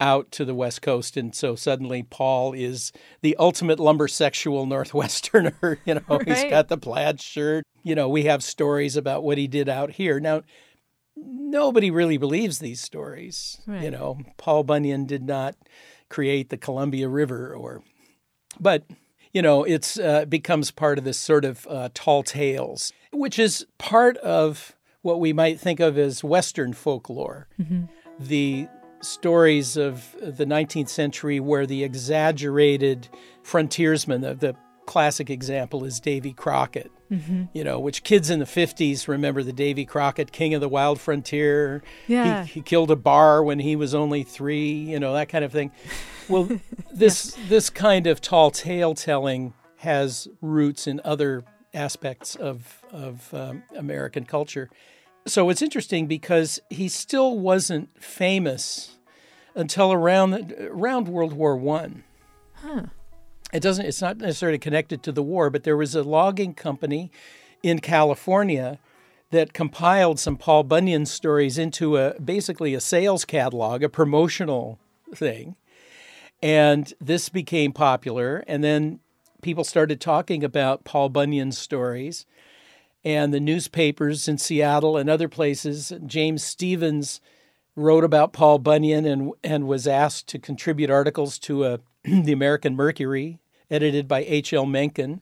out 0.00 0.30
to 0.32 0.44
the 0.44 0.54
West 0.54 0.82
Coast. 0.82 1.16
And 1.16 1.34
so 1.34 1.54
suddenly 1.54 2.02
Paul 2.02 2.52
is 2.52 2.92
the 3.22 3.36
ultimate 3.36 3.78
lumbersexual 3.78 4.66
Northwesterner. 4.66 5.78
You 5.86 5.94
know, 5.94 6.18
he's 6.24 6.44
got 6.44 6.68
the 6.68 6.76
plaid 6.76 7.20
shirt. 7.20 7.64
You 7.82 7.94
know, 7.94 8.08
we 8.08 8.24
have 8.24 8.42
stories 8.42 8.96
about 8.96 9.22
what 9.22 9.38
he 9.38 9.46
did 9.46 9.68
out 9.68 9.92
here. 9.92 10.18
Now, 10.20 10.42
nobody 11.16 11.90
really 11.90 12.16
believes 12.18 12.58
these 12.58 12.80
stories. 12.80 13.60
You 13.82 13.90
know, 13.90 14.18
Paul 14.36 14.64
Bunyan 14.64 15.06
did 15.06 15.22
not 15.22 15.54
create 16.08 16.50
the 16.50 16.56
Columbia 16.56 17.08
River 17.08 17.54
or, 17.54 17.82
but 18.60 18.84
you 19.32 19.42
know, 19.42 19.64
it's 19.64 19.98
uh, 19.98 20.24
becomes 20.24 20.70
part 20.70 20.98
of 20.98 21.04
this 21.04 21.18
sort 21.18 21.44
of 21.44 21.66
uh, 21.68 21.88
tall 21.94 22.22
tales, 22.22 22.92
which 23.12 23.38
is 23.38 23.66
part 23.78 24.16
of 24.18 24.74
what 25.02 25.20
we 25.20 25.32
might 25.32 25.60
think 25.60 25.78
of 25.78 25.98
as 25.98 26.24
Western 26.24 26.72
folklore. 26.72 27.46
The 28.18 28.66
stories 29.00 29.76
of 29.76 30.14
the 30.20 30.44
19th 30.44 30.88
century 30.88 31.40
where 31.40 31.66
the 31.66 31.84
exaggerated 31.84 33.08
frontiersman, 33.42 34.20
the, 34.20 34.34
the 34.34 34.56
classic 34.86 35.30
example 35.30 35.84
is 35.84 36.00
Davy 36.00 36.32
Crockett, 36.32 36.90
you 37.52 37.64
know, 37.64 37.78
which 37.78 38.02
kids 38.02 38.30
in 38.30 38.38
the 38.38 38.44
50s 38.46 39.08
remember 39.08 39.42
the 39.42 39.52
Davy 39.52 39.84
Crockett, 39.84 40.32
king 40.32 40.54
of 40.54 40.60
the 40.60 40.68
wild 40.68 41.00
frontier. 41.00 41.82
Yeah. 42.06 42.44
He, 42.44 42.54
he 42.54 42.62
killed 42.62 42.90
a 42.90 42.96
bar 42.96 43.42
when 43.42 43.58
he 43.58 43.76
was 43.76 43.94
only 43.94 44.22
three, 44.22 44.72
you 44.72 44.98
know, 44.98 45.12
that 45.14 45.28
kind 45.28 45.44
of 45.44 45.52
thing. 45.52 45.70
Well, 46.28 46.48
this, 46.92 47.36
this 47.48 47.70
kind 47.70 48.06
of 48.06 48.20
tall 48.20 48.50
tale 48.50 48.94
telling 48.94 49.54
has 49.78 50.28
roots 50.40 50.86
in 50.86 51.00
other 51.04 51.44
aspects 51.74 52.34
of, 52.34 52.82
of 52.90 53.32
um, 53.34 53.62
American 53.76 54.24
culture. 54.24 54.70
So 55.26 55.50
it's 55.50 55.62
interesting 55.62 56.06
because 56.06 56.60
he 56.70 56.88
still 56.88 57.38
wasn't 57.38 57.90
famous 58.00 58.96
until 59.56 59.92
around 59.92 60.54
around 60.60 61.08
World 61.08 61.32
War 61.32 61.56
One. 61.56 62.04
Huh. 62.54 62.84
It 63.52 63.60
doesn't. 63.60 63.86
It's 63.86 64.02
not 64.02 64.18
necessarily 64.18 64.58
connected 64.58 65.02
to 65.02 65.12
the 65.12 65.22
war, 65.22 65.50
but 65.50 65.64
there 65.64 65.76
was 65.76 65.94
a 65.94 66.02
logging 66.02 66.54
company 66.54 67.10
in 67.62 67.80
California 67.80 68.78
that 69.30 69.52
compiled 69.52 70.20
some 70.20 70.36
Paul 70.36 70.62
Bunyan 70.62 71.06
stories 71.06 71.58
into 71.58 71.96
a 71.96 72.18
basically 72.20 72.74
a 72.74 72.80
sales 72.80 73.24
catalog, 73.24 73.82
a 73.82 73.88
promotional 73.88 74.78
thing, 75.14 75.56
and 76.42 76.92
this 77.00 77.28
became 77.28 77.72
popular. 77.72 78.44
And 78.46 78.62
then 78.62 79.00
people 79.42 79.64
started 79.64 80.00
talking 80.00 80.44
about 80.44 80.84
Paul 80.84 81.08
Bunyan 81.08 81.50
stories, 81.52 82.26
and 83.06 83.32
the 83.32 83.38
newspapers 83.38 84.26
in 84.26 84.36
Seattle 84.36 84.96
and 84.96 85.08
other 85.08 85.28
places. 85.28 85.92
James 86.06 86.42
Stevens 86.42 87.20
wrote 87.76 88.02
about 88.02 88.32
Paul 88.32 88.58
Bunyan 88.58 89.06
and 89.06 89.32
and 89.44 89.68
was 89.68 89.86
asked 89.86 90.26
to 90.28 90.40
contribute 90.40 90.90
articles 90.90 91.38
to 91.38 91.64
uh, 91.64 91.76
a 92.04 92.20
the 92.22 92.32
American 92.32 92.74
Mercury, 92.74 93.38
edited 93.70 94.08
by 94.08 94.24
H. 94.24 94.52
L. 94.52 94.66
Mencken, 94.66 95.20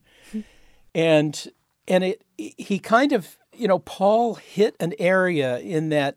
and 0.94 1.52
and 1.86 2.04
it 2.04 2.22
he 2.38 2.78
kind 2.78 3.12
of 3.12 3.36
you 3.52 3.68
know 3.68 3.80
Paul 3.80 4.36
hit 4.36 4.74
an 4.80 4.94
area 4.98 5.58
in 5.58 5.90
that 5.90 6.16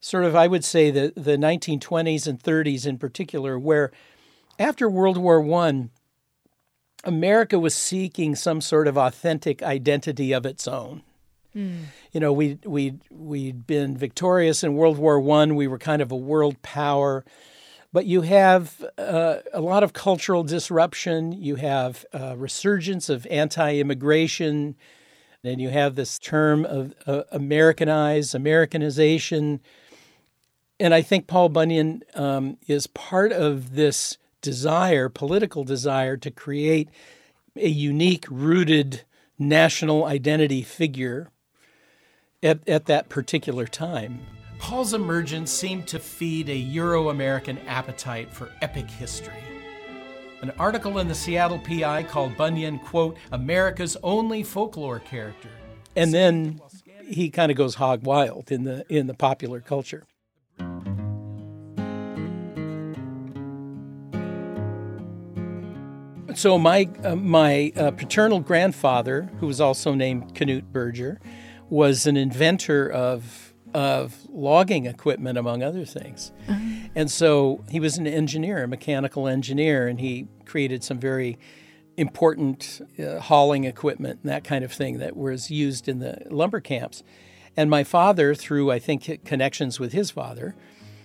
sort 0.00 0.24
of 0.24 0.34
I 0.34 0.48
would 0.48 0.64
say 0.64 0.90
the 0.90 1.12
the 1.14 1.36
1920s 1.36 2.26
and 2.26 2.40
30s 2.40 2.86
in 2.88 2.98
particular 2.98 3.56
where 3.56 3.92
after 4.58 4.90
World 4.90 5.16
War 5.16 5.40
One. 5.40 5.90
America 7.04 7.58
was 7.58 7.74
seeking 7.74 8.34
some 8.34 8.60
sort 8.60 8.88
of 8.88 8.98
authentic 8.98 9.62
identity 9.62 10.32
of 10.32 10.44
its 10.44 10.66
own 10.66 11.02
you 12.12 12.20
know 12.20 12.32
we 12.32 12.58
we 12.64 12.94
we'd 13.10 13.66
been 13.66 13.96
victorious 13.96 14.62
in 14.62 14.74
World 14.74 14.98
War 14.98 15.18
One. 15.18 15.56
We 15.56 15.66
were 15.66 15.78
kind 15.78 16.02
of 16.02 16.12
a 16.12 16.16
world 16.16 16.60
power, 16.62 17.24
but 17.92 18.06
you 18.06 18.22
have 18.22 18.84
uh, 18.96 19.38
a 19.52 19.60
lot 19.60 19.82
of 19.82 19.92
cultural 19.92 20.44
disruption. 20.44 21.32
You 21.32 21.56
have 21.56 22.04
a 22.12 22.36
resurgence 22.36 23.08
of 23.08 23.26
anti-immigration, 23.30 24.76
and 25.42 25.60
you 25.60 25.70
have 25.70 25.94
this 25.94 26.18
term 26.18 26.64
of 26.64 26.94
uh, 27.06 27.22
Americanize, 27.32 28.34
Americanization. 28.34 29.60
And 30.80 30.94
I 30.94 31.02
think 31.02 31.26
Paul 31.26 31.48
Bunyan 31.48 32.02
um, 32.14 32.56
is 32.68 32.86
part 32.86 33.32
of 33.32 33.74
this 33.74 34.16
desire, 34.40 35.08
political 35.08 35.64
desire, 35.64 36.16
to 36.16 36.30
create 36.30 36.88
a 37.56 37.68
unique, 37.68 38.26
rooted 38.30 39.04
national 39.38 40.04
identity 40.04 40.62
figure 40.62 41.30
at, 42.42 42.66
at 42.68 42.86
that 42.86 43.08
particular 43.08 43.66
time. 43.66 44.20
Paul's 44.58 44.92
emergence 44.92 45.50
seemed 45.50 45.86
to 45.88 45.98
feed 45.98 46.48
a 46.48 46.56
Euro 46.56 47.10
American 47.10 47.58
appetite 47.60 48.32
for 48.32 48.50
epic 48.60 48.90
history. 48.90 49.42
An 50.40 50.52
article 50.58 50.98
in 50.98 51.08
the 51.08 51.14
Seattle 51.14 51.58
PI 51.58 52.04
called 52.04 52.36
Bunyan, 52.36 52.78
quote, 52.78 53.16
America's 53.32 53.96
only 54.02 54.42
folklore 54.42 55.00
character. 55.00 55.48
And 55.96 56.14
then 56.14 56.60
he 57.04 57.30
kind 57.30 57.50
of 57.50 57.56
goes 57.56 57.74
hog 57.74 58.04
wild 58.04 58.52
in 58.52 58.64
the 58.64 58.84
in 58.88 59.06
the 59.08 59.14
popular 59.14 59.60
culture. 59.60 60.04
So 66.38 66.56
my 66.56 66.88
uh, 67.02 67.16
my 67.16 67.72
uh, 67.74 67.90
paternal 67.90 68.38
grandfather, 68.38 69.28
who 69.40 69.48
was 69.48 69.60
also 69.60 69.92
named 69.94 70.34
Knute 70.34 70.66
Berger, 70.70 71.20
was 71.68 72.06
an 72.06 72.16
inventor 72.16 72.88
of 72.88 73.52
of 73.74 74.24
logging 74.30 74.86
equipment, 74.86 75.36
among 75.36 75.64
other 75.64 75.84
things. 75.84 76.30
And 76.94 77.10
so 77.10 77.64
he 77.68 77.80
was 77.80 77.98
an 77.98 78.06
engineer, 78.06 78.62
a 78.62 78.68
mechanical 78.68 79.26
engineer, 79.26 79.88
and 79.88 79.98
he 79.98 80.28
created 80.44 80.84
some 80.84 81.00
very 81.00 81.40
important 81.96 82.82
uh, 83.00 83.18
hauling 83.18 83.64
equipment 83.64 84.20
and 84.22 84.30
that 84.30 84.44
kind 84.44 84.64
of 84.64 84.72
thing 84.72 84.98
that 84.98 85.16
was 85.16 85.50
used 85.50 85.88
in 85.88 85.98
the 85.98 86.22
lumber 86.30 86.60
camps. 86.60 87.02
And 87.56 87.68
my 87.68 87.82
father, 87.82 88.36
through 88.36 88.70
I 88.70 88.78
think 88.78 89.24
connections 89.24 89.80
with 89.80 89.92
his 89.92 90.12
father, 90.12 90.54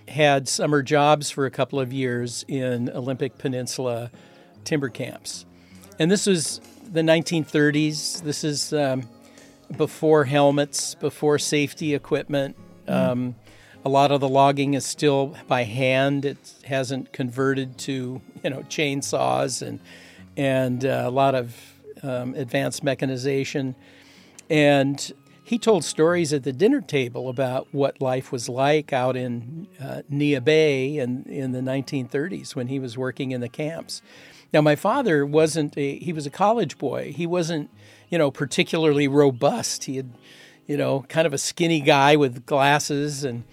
had 0.09 0.47
summer 0.47 0.83
jobs 0.83 1.31
for 1.31 1.47
a 1.47 1.51
couple 1.51 1.79
of 1.79 1.91
years 1.91 2.45
in 2.47 2.87
Olympic 2.91 3.39
Peninsula 3.39 4.11
timber 4.63 4.89
camps. 4.89 5.45
And 5.99 6.09
this 6.09 6.25
was 6.25 6.59
the 6.91 7.01
1930s. 7.01 8.21
This 8.21 8.43
is 8.43 8.73
um, 8.73 9.03
before 9.75 10.25
helmets, 10.25 10.95
before 10.95 11.39
safety 11.39 11.93
equipment. 11.93 12.55
Um, 12.87 13.35
a 13.85 13.89
lot 13.89 14.11
of 14.11 14.21
the 14.21 14.29
logging 14.29 14.73
is 14.73 14.85
still 14.85 15.35
by 15.47 15.63
hand. 15.63 16.25
It 16.25 16.53
hasn't 16.65 17.11
converted 17.13 17.77
to 17.79 18.21
you 18.43 18.49
know 18.49 18.61
chainsaws 18.63 19.65
and 19.65 19.79
and 20.37 20.85
uh, 20.85 21.03
a 21.05 21.11
lot 21.11 21.35
of 21.35 21.55
um, 22.01 22.33
advanced 22.35 22.83
mechanization. 22.83 23.75
And 24.49 25.13
he 25.43 25.57
told 25.57 25.83
stories 25.83 26.31
at 26.31 26.43
the 26.43 26.53
dinner 26.53 26.81
table 26.81 27.29
about 27.29 27.67
what 27.71 28.01
life 28.01 28.31
was 28.31 28.47
like 28.47 28.93
out 28.93 29.15
in 29.15 29.67
uh, 29.79 30.01
Neah 30.09 30.43
Bay 30.43 30.97
in, 30.97 31.23
in 31.23 31.51
the 31.51 31.59
1930s 31.59 32.55
when 32.55 32.67
he 32.67 32.79
was 32.79 32.97
working 32.97 33.31
in 33.31 33.41
the 33.41 33.49
camps. 33.49 34.01
Now, 34.53 34.61
my 34.61 34.75
father 34.75 35.25
wasn't 35.25 35.77
a, 35.77 35.97
he 35.97 36.13
was 36.13 36.25
a 36.25 36.29
college 36.29 36.77
boy. 36.77 37.11
He 37.11 37.25
wasn't, 37.25 37.69
you 38.09 38.17
know, 38.17 38.29
particularly 38.29 39.07
robust. 39.07 39.85
He 39.85 39.97
had, 39.97 40.11
you 40.67 40.77
know, 40.77 41.05
kind 41.09 41.25
of 41.25 41.33
a 41.33 41.37
skinny 41.37 41.81
guy 41.81 42.15
with 42.15 42.45
glasses 42.45 43.23
and 43.23 43.43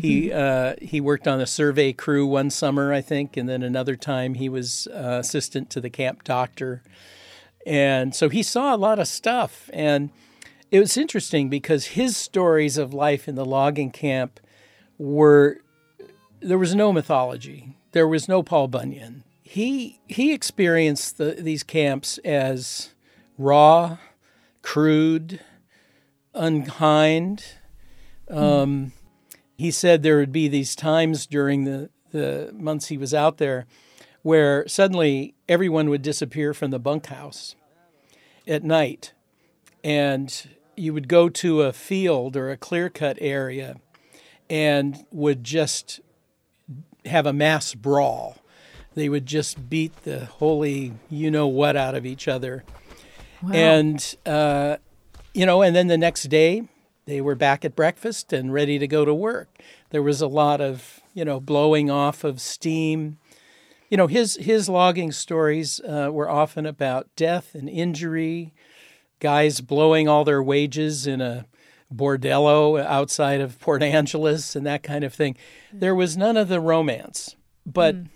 he 0.00 0.32
uh, 0.32 0.74
he 0.80 1.00
worked 1.00 1.26
on 1.26 1.40
a 1.40 1.46
survey 1.46 1.92
crew 1.92 2.26
one 2.26 2.50
summer, 2.50 2.92
I 2.92 3.00
think, 3.00 3.36
and 3.36 3.48
then 3.48 3.62
another 3.62 3.96
time 3.96 4.34
he 4.34 4.48
was 4.48 4.86
uh, 4.88 5.18
assistant 5.20 5.70
to 5.70 5.80
the 5.80 5.90
camp 5.90 6.24
doctor, 6.24 6.82
and 7.66 8.14
so 8.14 8.28
he 8.28 8.42
saw 8.42 8.74
a 8.74 8.76
lot 8.76 8.98
of 8.98 9.08
stuff. 9.08 9.68
And 9.72 10.10
it 10.70 10.80
was 10.80 10.96
interesting 10.96 11.48
because 11.48 11.86
his 11.86 12.16
stories 12.16 12.78
of 12.78 12.94
life 12.94 13.28
in 13.28 13.34
the 13.34 13.44
logging 13.44 13.90
camp 13.90 14.40
were 14.98 15.58
there 16.40 16.58
was 16.58 16.74
no 16.74 16.92
mythology, 16.92 17.76
there 17.92 18.08
was 18.08 18.28
no 18.28 18.42
Paul 18.42 18.68
Bunyan. 18.68 19.24
He 19.50 19.98
he 20.06 20.34
experienced 20.34 21.16
the, 21.16 21.36
these 21.38 21.62
camps 21.62 22.18
as 22.18 22.92
raw, 23.38 23.96
crude, 24.60 25.40
unkind. 26.34 27.44
Um, 28.28 28.92
he 29.56 29.70
said 29.70 30.02
there 30.02 30.18
would 30.18 30.32
be 30.32 30.48
these 30.48 30.76
times 30.76 31.24
during 31.24 31.64
the, 31.64 31.88
the 32.10 32.50
months 32.52 32.88
he 32.88 32.98
was 32.98 33.14
out 33.14 33.38
there 33.38 33.66
where 34.20 34.68
suddenly 34.68 35.34
everyone 35.48 35.88
would 35.88 36.02
disappear 36.02 36.52
from 36.52 36.70
the 36.70 36.78
bunkhouse 36.78 37.56
at 38.46 38.62
night. 38.62 39.14
And 39.82 40.46
you 40.76 40.92
would 40.92 41.08
go 41.08 41.30
to 41.30 41.62
a 41.62 41.72
field 41.72 42.36
or 42.36 42.50
a 42.50 42.58
clear 42.58 42.90
cut 42.90 43.16
area 43.18 43.76
and 44.50 45.06
would 45.10 45.42
just 45.42 46.00
have 47.06 47.24
a 47.24 47.32
mass 47.32 47.74
brawl. 47.74 48.36
They 48.98 49.08
would 49.08 49.26
just 49.26 49.70
beat 49.70 49.94
the 50.02 50.24
holy 50.24 50.92
you 51.08 51.30
know 51.30 51.46
what 51.46 51.76
out 51.76 51.94
of 51.94 52.04
each 52.04 52.26
other. 52.26 52.64
Wow. 53.40 53.52
And, 53.52 54.16
uh, 54.26 54.78
you 55.32 55.46
know, 55.46 55.62
and 55.62 55.76
then 55.76 55.86
the 55.86 55.96
next 55.96 56.24
day, 56.24 56.66
they 57.06 57.20
were 57.20 57.36
back 57.36 57.64
at 57.64 57.76
breakfast 57.76 58.32
and 58.32 58.52
ready 58.52 58.76
to 58.76 58.88
go 58.88 59.04
to 59.04 59.14
work. 59.14 59.48
There 59.90 60.02
was 60.02 60.20
a 60.20 60.26
lot 60.26 60.60
of, 60.60 61.00
you 61.14 61.24
know, 61.24 61.38
blowing 61.38 61.88
off 61.92 62.24
of 62.24 62.40
steam. 62.40 63.18
You 63.88 63.96
know, 63.96 64.08
his 64.08 64.34
his 64.34 64.68
logging 64.68 65.12
stories 65.12 65.80
uh, 65.80 66.10
were 66.12 66.28
often 66.28 66.66
about 66.66 67.06
death 67.14 67.54
and 67.54 67.68
injury, 67.68 68.52
guys 69.20 69.60
blowing 69.60 70.08
all 70.08 70.24
their 70.24 70.42
wages 70.42 71.06
in 71.06 71.20
a 71.20 71.46
bordello 71.94 72.84
outside 72.84 73.40
of 73.40 73.60
Port 73.60 73.80
Angeles 73.80 74.56
and 74.56 74.66
that 74.66 74.82
kind 74.82 75.04
of 75.04 75.14
thing. 75.14 75.36
There 75.72 75.94
was 75.94 76.16
none 76.16 76.36
of 76.36 76.48
the 76.48 76.60
romance, 76.60 77.36
but 77.64 77.94
mm. 77.94 78.08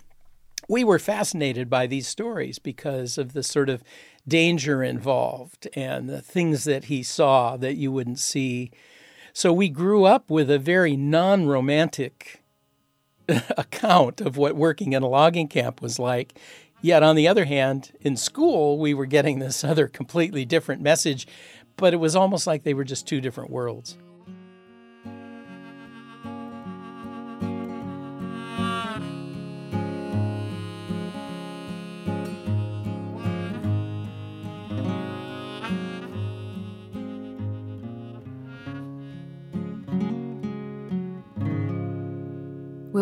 We 0.67 0.83
were 0.83 0.99
fascinated 0.99 1.69
by 1.69 1.87
these 1.87 2.07
stories 2.07 2.59
because 2.59 3.17
of 3.17 3.33
the 3.33 3.43
sort 3.43 3.69
of 3.69 3.83
danger 4.27 4.83
involved 4.83 5.67
and 5.75 6.09
the 6.09 6.21
things 6.21 6.63
that 6.63 6.85
he 6.85 7.03
saw 7.03 7.57
that 7.57 7.75
you 7.75 7.91
wouldn't 7.91 8.19
see. 8.19 8.71
So 9.33 9.51
we 9.51 9.69
grew 9.69 10.05
up 10.05 10.29
with 10.29 10.49
a 10.49 10.59
very 10.59 10.95
non 10.95 11.47
romantic 11.47 12.41
account 13.57 14.21
of 14.21 14.37
what 14.37 14.55
working 14.55 14.93
in 14.93 15.03
a 15.03 15.09
logging 15.09 15.47
camp 15.47 15.81
was 15.81 15.99
like. 15.99 16.37
Yet, 16.81 17.01
on 17.01 17.15
the 17.15 17.29
other 17.29 17.45
hand, 17.45 17.93
in 18.01 18.17
school, 18.17 18.77
we 18.77 18.93
were 18.93 19.05
getting 19.05 19.39
this 19.39 19.63
other 19.63 19.87
completely 19.87 20.43
different 20.43 20.81
message, 20.81 21.25
but 21.77 21.93
it 21.93 21.97
was 21.97 22.13
almost 22.13 22.45
like 22.45 22.63
they 22.63 22.73
were 22.73 22.83
just 22.83 23.07
two 23.07 23.21
different 23.21 23.49
worlds. 23.49 23.97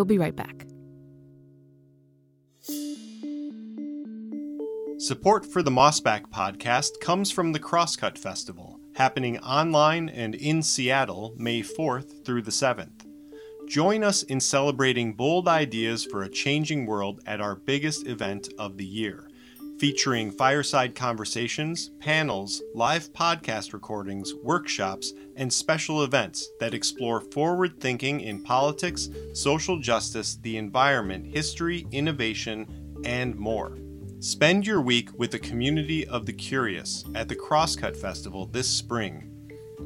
We'll 0.02 0.08
be 0.08 0.18
right 0.18 0.36
back. 0.36 0.66
Support 4.98 5.46
for 5.46 5.62
the 5.62 5.70
Mossback 5.70 6.24
podcast 6.32 7.00
comes 7.02 7.30
from 7.30 7.52
the 7.52 7.60
Crosscut 7.60 8.18
Festival, 8.18 8.80
happening 8.96 9.38
online 9.42 10.10
and 10.10 10.34
in 10.34 10.64
Seattle 10.64 11.36
May 11.38 11.62
4th 11.62 12.26
through 12.26 12.42
the 12.42 12.50
7th. 12.50 13.06
Join 13.68 14.04
us 14.04 14.24
in 14.24 14.40
celebrating 14.40 15.14
bold 15.14 15.48
ideas 15.48 16.04
for 16.04 16.24
a 16.24 16.30
changing 16.30 16.88
world 16.88 17.22
at 17.28 17.40
our 17.40 17.54
biggest 17.54 18.08
event 18.08 18.50
of 18.58 18.78
the 18.78 18.86
year 18.86 19.28
featuring 19.82 20.30
fireside 20.30 20.94
conversations, 20.94 21.90
panels, 22.00 22.62
live 22.76 23.12
podcast 23.14 23.74
recordings, 23.74 24.32
workshops, 24.44 25.14
and 25.38 25.52
special 25.52 26.04
events 26.04 26.52
that 26.60 26.76
explore 26.76 27.20
forward 27.20 27.80
thinking 27.80 28.22
in 28.22 28.44
politics, 28.44 29.10
social 29.34 29.80
justice, 29.80 30.38
the 30.44 30.56
environment, 30.56 31.26
history, 31.26 31.88
innovation, 31.92 32.68
and 33.06 33.36
more. 33.36 33.80
Spend 34.20 34.68
your 34.68 34.82
week 34.82 35.10
with 35.18 35.32
the 35.32 35.40
community 35.40 36.06
of 36.06 36.28
the 36.28 36.34
curious 36.34 37.04
at 37.16 37.28
the 37.28 37.36
Crosscut 37.36 37.98
Festival 37.98 38.46
this 38.46 38.70
spring. 38.70 39.32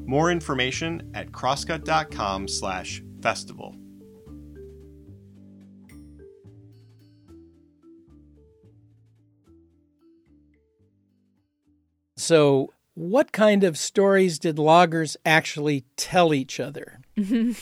More 0.05 0.29
information 0.29 1.09
at 1.13 1.31
crosscut.com/festival. 1.31 3.84
So, 12.25 12.73
what 12.95 13.31
kind 13.31 13.63
of 13.63 13.77
stories 13.77 14.39
did 14.39 14.57
loggers 14.57 15.15
actually 15.25 15.85
tell 15.95 16.33
each 16.33 16.59
other? 16.59 16.99
Mm-hmm. 17.17 17.51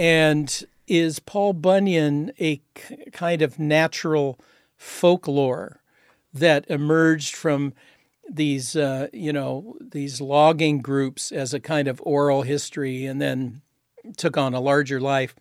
And 0.00 0.64
is 0.86 1.18
Paul 1.18 1.54
Bunyan 1.54 2.30
a 2.38 2.62
k- 2.74 3.10
kind 3.12 3.42
of 3.42 3.58
natural 3.58 4.38
folklore 4.76 5.82
that 6.32 6.64
emerged 6.70 7.34
from 7.34 7.74
these, 8.30 8.76
uh, 8.76 9.08
you 9.12 9.32
know, 9.32 9.76
these 9.80 10.20
logging 10.20 10.78
groups 10.78 11.32
as 11.32 11.52
a 11.52 11.58
kind 11.58 11.88
of 11.88 12.00
oral 12.04 12.42
history 12.42 13.06
and 13.06 13.20
then 13.20 13.60
took 14.16 14.36
on 14.36 14.54
a 14.54 14.60
larger 14.60 15.00
life? 15.00 15.34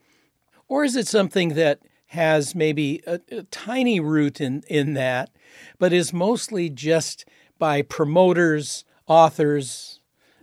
Or 0.68 0.84
is 0.84 0.96
it 0.96 1.08
something 1.08 1.50
that 1.50 1.82
has 2.08 2.56
maybe 2.56 3.04
a, 3.06 3.20
a 3.30 3.44
tiny 3.44 4.00
root 4.00 4.42
in, 4.42 4.64
in 4.68 4.96
that, 4.96 5.30
but 5.78 5.94
is 5.94 6.12
mostly 6.12 6.68
just 6.70 7.26
by 7.58 7.82
promoters, 7.82 8.86
authors, 9.08 10.00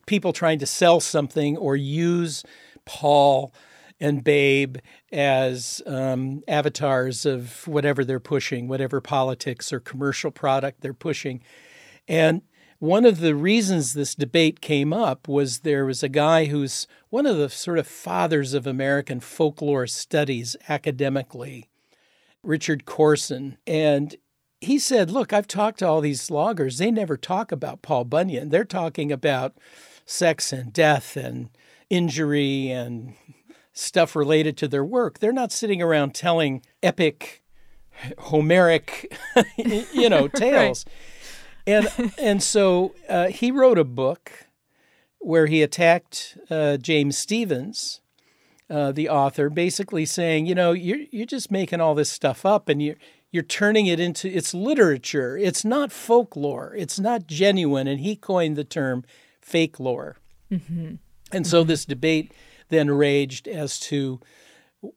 people 0.06 0.32
trying 0.32 0.58
to 0.58 0.66
sell 0.66 1.00
something 1.00 1.56
or 1.56 1.76
use 1.76 2.44
Paul 2.84 3.52
and 4.00 4.24
Babe 4.24 4.78
as 5.12 5.80
um, 5.86 6.42
avatars 6.48 7.24
of 7.24 7.66
whatever 7.66 8.04
they're 8.04 8.20
pushing, 8.20 8.68
whatever 8.68 9.00
politics 9.00 9.72
or 9.72 9.80
commercial 9.80 10.30
product 10.30 10.80
they're 10.80 10.92
pushing. 10.92 11.42
And 12.08 12.42
one 12.78 13.06
of 13.06 13.20
the 13.20 13.34
reasons 13.34 13.94
this 13.94 14.14
debate 14.14 14.60
came 14.60 14.92
up 14.92 15.26
was 15.28 15.60
there 15.60 15.86
was 15.86 16.02
a 16.02 16.08
guy 16.08 16.46
who's 16.46 16.86
one 17.08 17.24
of 17.24 17.36
the 17.36 17.48
sort 17.48 17.78
of 17.78 17.86
fathers 17.86 18.52
of 18.52 18.66
American 18.66 19.20
folklore 19.20 19.86
studies 19.86 20.56
academically, 20.68 21.70
Richard 22.42 22.84
Dorson. 22.84 23.56
And 23.66 24.16
he 24.64 24.78
said, 24.78 25.10
Look, 25.10 25.32
I've 25.32 25.46
talked 25.46 25.78
to 25.80 25.86
all 25.86 26.00
these 26.00 26.30
loggers. 26.30 26.78
They 26.78 26.90
never 26.90 27.16
talk 27.16 27.52
about 27.52 27.82
Paul 27.82 28.04
Bunyan. 28.04 28.48
They're 28.48 28.64
talking 28.64 29.12
about 29.12 29.54
sex 30.06 30.52
and 30.52 30.72
death 30.72 31.16
and 31.16 31.50
injury 31.90 32.70
and 32.70 33.14
stuff 33.72 34.16
related 34.16 34.56
to 34.58 34.68
their 34.68 34.84
work. 34.84 35.18
They're 35.18 35.32
not 35.32 35.52
sitting 35.52 35.82
around 35.82 36.14
telling 36.14 36.62
epic, 36.82 37.42
Homeric, 38.18 39.16
you 39.56 40.08
know, 40.08 40.28
tales. 40.34 40.84
right. 40.86 40.94
And 41.66 42.12
and 42.18 42.42
so 42.42 42.94
uh, 43.08 43.28
he 43.28 43.50
wrote 43.50 43.78
a 43.78 43.84
book 43.84 44.48
where 45.18 45.46
he 45.46 45.62
attacked 45.62 46.36
uh, 46.50 46.76
James 46.76 47.16
Stevens, 47.16 48.02
uh, 48.68 48.92
the 48.92 49.08
author, 49.08 49.48
basically 49.48 50.04
saying, 50.04 50.46
you 50.46 50.54
know, 50.54 50.72
you're 50.72 51.00
you're 51.10 51.26
just 51.26 51.50
making 51.50 51.80
all 51.80 51.94
this 51.94 52.10
stuff 52.10 52.44
up, 52.44 52.68
and 52.68 52.82
you 52.82 52.96
you're 53.34 53.42
turning 53.42 53.86
it 53.86 53.98
into 53.98 54.28
it's 54.28 54.54
literature. 54.54 55.36
It's 55.36 55.64
not 55.64 55.90
folklore. 55.90 56.72
It's 56.78 57.00
not 57.00 57.26
genuine. 57.26 57.88
And 57.88 57.98
he 57.98 58.14
coined 58.14 58.54
the 58.54 58.62
term 58.62 59.02
fake 59.40 59.80
lore. 59.80 60.18
Mm-hmm. 60.52 60.94
And 61.32 61.44
so 61.44 61.64
this 61.64 61.84
debate 61.84 62.32
then 62.68 62.92
raged 62.92 63.48
as 63.48 63.80
to 63.80 64.20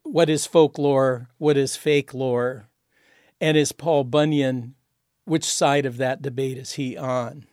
what 0.04 0.30
is 0.30 0.46
folklore, 0.46 1.30
what 1.38 1.56
is 1.56 1.74
fake 1.74 2.14
lore, 2.14 2.68
and 3.40 3.56
is 3.56 3.72
Paul 3.72 4.04
Bunyan, 4.04 4.76
which 5.24 5.44
side 5.44 5.84
of 5.84 5.96
that 5.96 6.22
debate 6.22 6.58
is 6.58 6.74
he 6.74 6.96
on? 6.96 7.44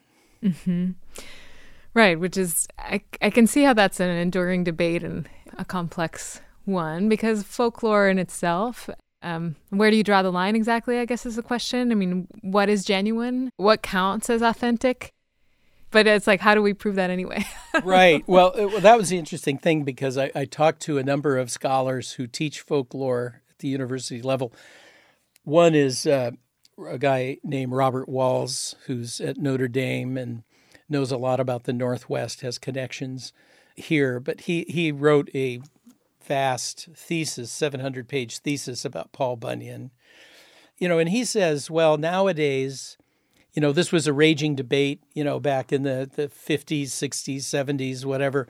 Mm-hmm. 0.43 0.91
Right, 1.95 2.19
which 2.19 2.37
is 2.37 2.67
I, 2.77 3.01
I 3.23 3.31
can 3.31 3.47
see 3.47 3.63
how 3.63 3.73
that's 3.73 3.99
an 3.99 4.09
enduring 4.09 4.63
debate 4.63 5.01
and 5.01 5.27
a 5.57 5.65
complex 5.65 6.41
one 6.65 7.09
because 7.09 7.41
folklore 7.41 8.07
in 8.07 8.19
itself 8.19 8.87
um, 9.25 9.55
where 9.71 9.89
do 9.89 9.97
you 9.97 10.03
draw 10.03 10.21
the 10.21 10.31
line 10.31 10.55
exactly? 10.55 10.99
I 10.99 11.05
guess 11.05 11.25
is 11.25 11.35
the 11.35 11.41
question. 11.41 11.91
I 11.91 11.95
mean, 11.95 12.27
what 12.41 12.69
is 12.69 12.85
genuine? 12.85 13.51
What 13.57 13.81
counts 13.81 14.29
as 14.29 14.43
authentic? 14.43 15.13
But 15.89 16.05
it's 16.05 16.27
like, 16.27 16.41
how 16.41 16.53
do 16.53 16.61
we 16.61 16.73
prove 16.73 16.95
that 16.95 17.09
anyway? 17.09 17.43
right. 17.83 18.23
Well, 18.27 18.51
it, 18.51 18.65
well, 18.67 18.81
that 18.81 18.97
was 18.97 19.09
the 19.09 19.17
interesting 19.17 19.57
thing 19.57 19.83
because 19.83 20.17
I, 20.17 20.31
I 20.35 20.45
talked 20.45 20.81
to 20.83 20.99
a 20.99 21.03
number 21.03 21.37
of 21.37 21.49
scholars 21.49 22.13
who 22.13 22.27
teach 22.27 22.61
folklore 22.61 23.41
at 23.49 23.59
the 23.59 23.67
university 23.67 24.21
level. 24.21 24.53
One 25.43 25.73
is 25.73 26.05
uh, 26.05 26.31
a 26.87 26.99
guy 26.99 27.37
named 27.43 27.71
Robert 27.71 28.07
Walls, 28.07 28.75
who's 28.85 29.19
at 29.19 29.37
Notre 29.37 29.67
Dame 29.67 30.17
and 30.17 30.43
knows 30.87 31.11
a 31.11 31.17
lot 31.17 31.39
about 31.39 31.63
the 31.63 31.73
Northwest, 31.73 32.41
has 32.41 32.59
connections 32.59 33.33
here. 33.75 34.19
But 34.19 34.41
he, 34.41 34.65
he 34.67 34.91
wrote 34.91 35.29
a 35.33 35.61
vast 36.25 36.89
thesis, 36.95 37.51
700 37.51 38.07
page 38.07 38.39
thesis 38.39 38.85
about 38.85 39.11
Paul 39.11 39.35
Bunyan. 39.35 39.91
You 40.77 40.89
know, 40.89 40.99
and 40.99 41.09
he 41.09 41.23
says, 41.23 41.71
well, 41.71 41.97
nowadays, 41.97 42.97
you 43.53 43.61
know, 43.61 43.71
this 43.71 43.91
was 43.91 44.07
a 44.07 44.13
raging 44.13 44.55
debate, 44.55 45.01
you 45.13 45.23
know, 45.23 45.39
back 45.39 45.71
in 45.71 45.83
the, 45.83 46.09
the 46.13 46.27
50s, 46.27 46.87
60s, 46.87 47.37
70s, 47.37 48.03
whatever. 48.03 48.47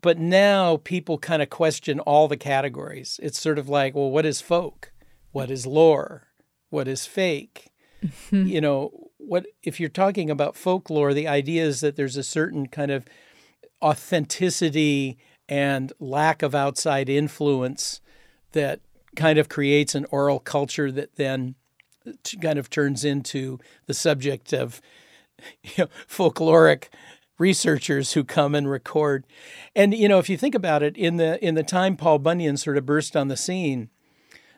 But 0.00 0.18
now 0.18 0.78
people 0.78 1.18
kind 1.18 1.42
of 1.42 1.50
question 1.50 2.00
all 2.00 2.28
the 2.28 2.36
categories. 2.36 3.20
It's 3.22 3.40
sort 3.40 3.58
of 3.58 3.68
like, 3.68 3.94
well, 3.94 4.10
what 4.10 4.24
is 4.24 4.40
folk? 4.40 4.92
What 5.32 5.50
is 5.50 5.66
lore? 5.66 6.28
What 6.70 6.88
is 6.88 7.06
fake? 7.06 7.70
Mm-hmm. 8.02 8.46
You 8.46 8.60
know, 8.60 9.10
what 9.18 9.46
if 9.62 9.80
you're 9.80 9.88
talking 9.88 10.30
about 10.30 10.56
folklore, 10.56 11.12
the 11.12 11.26
idea 11.26 11.64
is 11.64 11.80
that 11.80 11.96
there's 11.96 12.16
a 12.16 12.22
certain 12.22 12.68
kind 12.68 12.90
of 12.90 13.06
authenticity 13.82 15.18
and 15.48 15.92
lack 16.00 16.42
of 16.42 16.54
outside 16.54 17.08
influence 17.08 18.00
that 18.52 18.80
kind 19.14 19.38
of 19.38 19.48
creates 19.48 19.94
an 19.94 20.06
oral 20.10 20.38
culture 20.38 20.90
that 20.92 21.16
then 21.16 21.54
kind 22.40 22.58
of 22.58 22.70
turns 22.70 23.04
into 23.04 23.58
the 23.86 23.94
subject 23.94 24.52
of 24.52 24.80
you 25.62 25.70
know, 25.78 25.86
folkloric 26.08 26.88
researchers 27.38 28.12
who 28.12 28.24
come 28.24 28.54
and 28.54 28.70
record. 28.70 29.26
And 29.74 29.94
you 29.94 30.08
know, 30.08 30.18
if 30.18 30.28
you 30.28 30.36
think 30.36 30.54
about 30.54 30.82
it, 30.82 30.96
in 30.96 31.16
the 31.16 31.44
in 31.44 31.54
the 31.54 31.62
time 31.62 31.96
Paul 31.96 32.18
Bunyan 32.18 32.56
sort 32.56 32.76
of 32.76 32.86
burst 32.86 33.16
on 33.16 33.28
the 33.28 33.36
scene, 33.36 33.90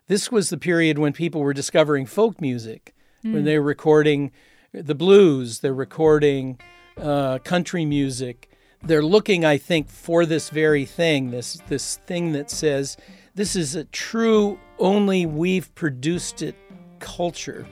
this 0.06 0.30
was 0.30 0.50
the 0.50 0.58
period 0.58 0.98
when 0.98 1.12
people 1.12 1.40
were 1.40 1.54
discovering 1.54 2.06
folk 2.06 2.40
music, 2.40 2.94
mm. 3.24 3.32
when 3.32 3.44
they 3.44 3.58
were 3.58 3.64
recording 3.64 4.30
the 4.72 4.94
blues, 4.94 5.60
they're 5.60 5.74
recording 5.74 6.58
uh, 6.96 7.38
country 7.38 7.84
music, 7.84 8.47
they're 8.82 9.04
looking, 9.04 9.44
I 9.44 9.58
think, 9.58 9.88
for 9.88 10.24
this 10.24 10.50
very 10.50 10.84
thing, 10.84 11.30
this 11.30 11.60
this 11.68 11.96
thing 12.06 12.32
that 12.32 12.50
says 12.50 12.96
this 13.34 13.54
is 13.54 13.74
a 13.74 13.84
true 13.84 14.58
only 14.78 15.26
we've 15.26 15.74
produced 15.74 16.42
it 16.42 16.56
culture. 16.98 17.66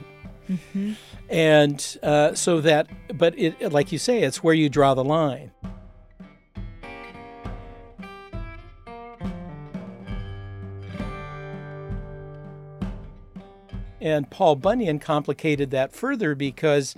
Mm-hmm. 0.49 0.93
And 1.29 1.97
uh, 2.01 2.33
so 2.35 2.61
that, 2.61 2.87
but 3.17 3.37
it, 3.37 3.73
like 3.73 3.91
you 3.91 3.97
say, 3.97 4.23
it's 4.23 4.41
where 4.41 4.53
you 4.53 4.69
draw 4.69 4.93
the 4.93 5.03
line. 5.03 5.51
And 13.99 14.29
Paul 14.29 14.55
Bunyan 14.55 14.99
complicated 14.99 15.71
that 15.71 15.91
further 15.91 16.33
because 16.33 16.95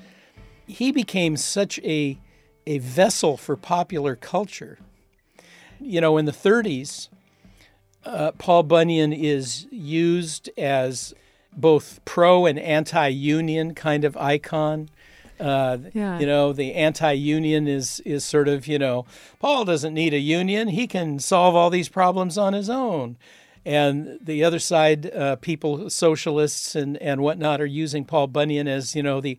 he 0.67 0.91
became 0.91 1.38
such 1.38 1.80
a 1.80 2.19
a 2.65 2.80
vessel 2.80 3.38
for 3.38 3.56
popular 3.56 4.15
culture. 4.15 4.80
You 5.80 6.02
know, 6.02 6.17
in 6.17 6.26
the 6.26 6.32
30s, 6.32 7.10
uh, 8.06 8.32
Paul 8.34 8.63
Bunyan 8.63 9.13
is 9.13 9.67
used 9.72 10.50
as 10.58 11.13
both 11.56 12.00
pro 12.06 12.45
and 12.45 12.60
anti 12.60 13.08
union 13.08 13.74
kind 13.74 14.04
of 14.04 14.15
icon. 14.17 14.89
Uh, 15.39 15.78
yeah. 15.93 16.19
You 16.19 16.26
know, 16.26 16.52
the 16.52 16.74
anti-union 16.76 17.67
is 17.67 18.02
is 18.02 18.26
sort 18.26 18.48
of 18.50 18.67
you 18.67 18.78
know 18.78 19.06
Paul 19.39 19.63
doesn't 19.63 19.93
need 19.93 20.13
a 20.13 20.19
union; 20.19 20.67
he 20.69 20.86
can 20.86 21.19
solve 21.19 21.56
all 21.56 21.69
these 21.69 21.89
problems 21.89 22.38
on 22.38 22.54
his 22.54 22.69
own. 22.69 23.17
And 23.65 24.19
the 24.22 24.43
other 24.43 24.60
side, 24.60 25.13
uh, 25.13 25.38
people, 25.38 25.89
socialists 25.89 26.76
and 26.76 26.98
and 26.98 27.22
whatnot, 27.22 27.62
are 27.62 27.65
using 27.65 28.04
Paul 28.04 28.28
Bunyan 28.28 28.67
as 28.67 28.95
you 28.95 29.04
know 29.04 29.22
the 29.22 29.38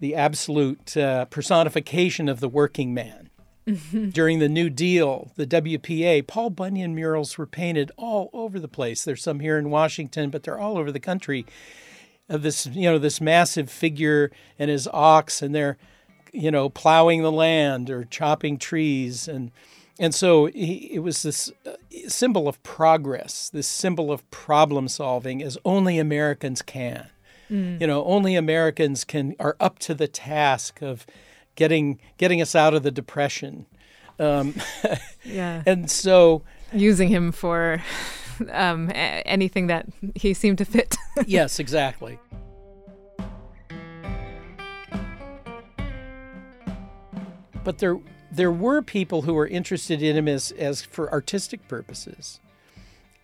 the 0.00 0.14
absolute 0.14 0.96
uh, 0.96 1.26
personification 1.26 2.28
of 2.28 2.40
the 2.40 2.48
working 2.48 2.92
man. 2.92 3.30
Mm-hmm. 3.66 4.08
During 4.10 4.38
the 4.38 4.48
New 4.48 4.70
Deal, 4.70 5.30
the 5.36 5.46
WPA, 5.46 6.26
Paul 6.26 6.50
Bunyan 6.50 6.94
murals 6.94 7.38
were 7.38 7.46
painted 7.46 7.92
all 7.96 8.30
over 8.32 8.58
the 8.58 8.68
place. 8.68 9.04
There's 9.04 9.22
some 9.22 9.40
here 9.40 9.58
in 9.58 9.70
Washington, 9.70 10.30
but 10.30 10.42
they're 10.42 10.58
all 10.58 10.78
over 10.78 10.90
the 10.90 11.00
country. 11.00 11.46
Of 12.28 12.42
this, 12.42 12.66
you 12.66 12.82
know, 12.82 12.98
this 12.98 13.20
massive 13.20 13.68
figure 13.68 14.30
and 14.56 14.70
his 14.70 14.86
ox, 14.92 15.42
and 15.42 15.52
they're, 15.52 15.76
you 16.32 16.50
know, 16.52 16.68
plowing 16.68 17.22
the 17.22 17.32
land 17.32 17.90
or 17.90 18.04
chopping 18.04 18.56
trees, 18.56 19.26
and 19.26 19.50
and 19.98 20.14
so 20.14 20.46
he, 20.46 20.90
it 20.94 21.00
was 21.00 21.24
this 21.24 21.50
uh, 21.66 21.72
symbol 22.06 22.46
of 22.46 22.62
progress, 22.62 23.50
this 23.50 23.66
symbol 23.66 24.12
of 24.12 24.28
problem 24.30 24.86
solving, 24.86 25.42
as 25.42 25.58
only 25.64 25.98
Americans 25.98 26.62
can. 26.62 27.08
Mm. 27.50 27.80
You 27.80 27.86
know, 27.86 28.04
only 28.04 28.36
Americans 28.36 29.04
can 29.04 29.34
are 29.40 29.56
up 29.58 29.78
to 29.80 29.94
the 29.94 30.06
task 30.06 30.82
of 30.82 31.06
getting 31.56 31.98
getting 32.16 32.40
us 32.40 32.54
out 32.54 32.74
of 32.74 32.82
the 32.82 32.90
depression. 32.90 33.66
Um, 34.18 34.54
yeah, 35.24 35.62
and 35.66 35.90
so 35.90 36.42
using 36.72 37.08
him 37.08 37.32
for 37.32 37.82
um, 38.50 38.90
anything 38.94 39.66
that 39.66 39.86
he 40.14 40.32
seemed 40.32 40.58
to 40.58 40.64
fit. 40.64 40.96
yes, 41.26 41.58
exactly. 41.58 42.18
But 47.64 47.78
there 47.78 47.98
there 48.30 48.52
were 48.52 48.80
people 48.80 49.22
who 49.22 49.34
were 49.34 49.46
interested 49.46 50.02
in 50.02 50.16
him 50.16 50.28
as 50.28 50.52
as 50.52 50.82
for 50.82 51.10
artistic 51.10 51.66
purposes 51.66 52.38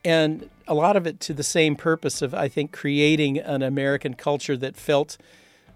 and 0.06 0.48
a 0.68 0.74
lot 0.74 0.96
of 0.96 1.04
it 1.04 1.18
to 1.18 1.34
the 1.34 1.42
same 1.42 1.74
purpose 1.74 2.22
of 2.22 2.32
I 2.32 2.46
think 2.46 2.72
creating 2.72 3.38
an 3.38 3.62
American 3.62 4.14
culture 4.14 4.56
that 4.56 4.76
felt 4.76 5.18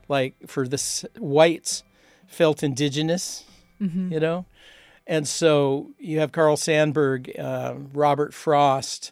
like 0.08 0.34
for 0.46 0.68
the 0.68 1.08
whites 1.18 1.82
felt 2.28 2.62
indigenous, 2.62 3.44
mm-hmm. 3.80 4.12
you 4.12 4.20
know, 4.20 4.46
and 5.04 5.26
so 5.26 5.90
you 5.98 6.20
have 6.20 6.30
Carl 6.30 6.56
Sandburg, 6.56 7.36
uh, 7.38 7.74
Robert 7.92 8.32
Frost, 8.32 9.10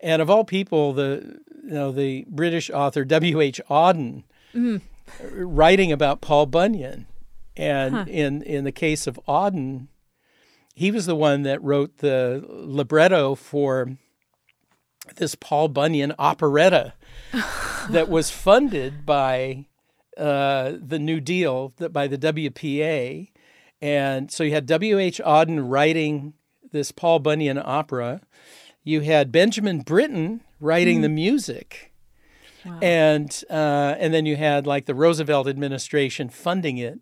and 0.00 0.20
of 0.20 0.28
all 0.28 0.44
people, 0.44 0.92
the 0.92 1.38
you 1.62 1.70
know 1.70 1.92
the 1.92 2.26
British 2.28 2.68
author 2.68 3.04
W. 3.04 3.40
H. 3.40 3.60
Auden 3.70 4.24
mm-hmm. 4.52 4.78
writing 5.32 5.92
about 5.92 6.20
Paul 6.20 6.46
Bunyan, 6.46 7.06
and 7.56 7.94
huh. 7.94 8.04
in 8.08 8.42
in 8.42 8.64
the 8.64 8.72
case 8.72 9.06
of 9.06 9.20
Auden, 9.28 9.86
he 10.74 10.90
was 10.90 11.06
the 11.06 11.14
one 11.14 11.42
that 11.42 11.62
wrote 11.62 11.98
the 11.98 12.44
libretto 12.48 13.36
for 13.36 13.96
this 15.14 15.34
Paul 15.34 15.68
Bunyan 15.68 16.12
operetta 16.18 16.94
that 17.90 18.08
was 18.08 18.30
funded 18.30 19.06
by 19.06 19.66
uh, 20.16 20.72
the 20.80 20.98
New 20.98 21.20
Deal, 21.20 21.72
that 21.76 21.92
by 21.92 22.06
the 22.06 22.18
WPA. 22.18 23.30
And 23.80 24.30
so 24.30 24.42
you 24.44 24.52
had 24.52 24.66
W.H. 24.66 25.20
Auden 25.24 25.70
writing 25.70 26.34
this 26.72 26.90
Paul 26.92 27.20
Bunyan 27.20 27.60
opera. 27.62 28.20
You 28.82 29.02
had 29.02 29.32
Benjamin 29.32 29.80
Britten 29.80 30.40
writing 30.60 30.98
mm. 30.98 31.02
the 31.02 31.08
music. 31.08 31.92
Wow. 32.64 32.78
And 32.82 33.44
uh, 33.48 33.94
and 33.98 34.12
then 34.12 34.26
you 34.26 34.36
had 34.36 34.66
like 34.66 34.86
the 34.86 34.94
Roosevelt 34.94 35.46
administration 35.46 36.28
funding 36.28 36.78
it, 36.78 36.98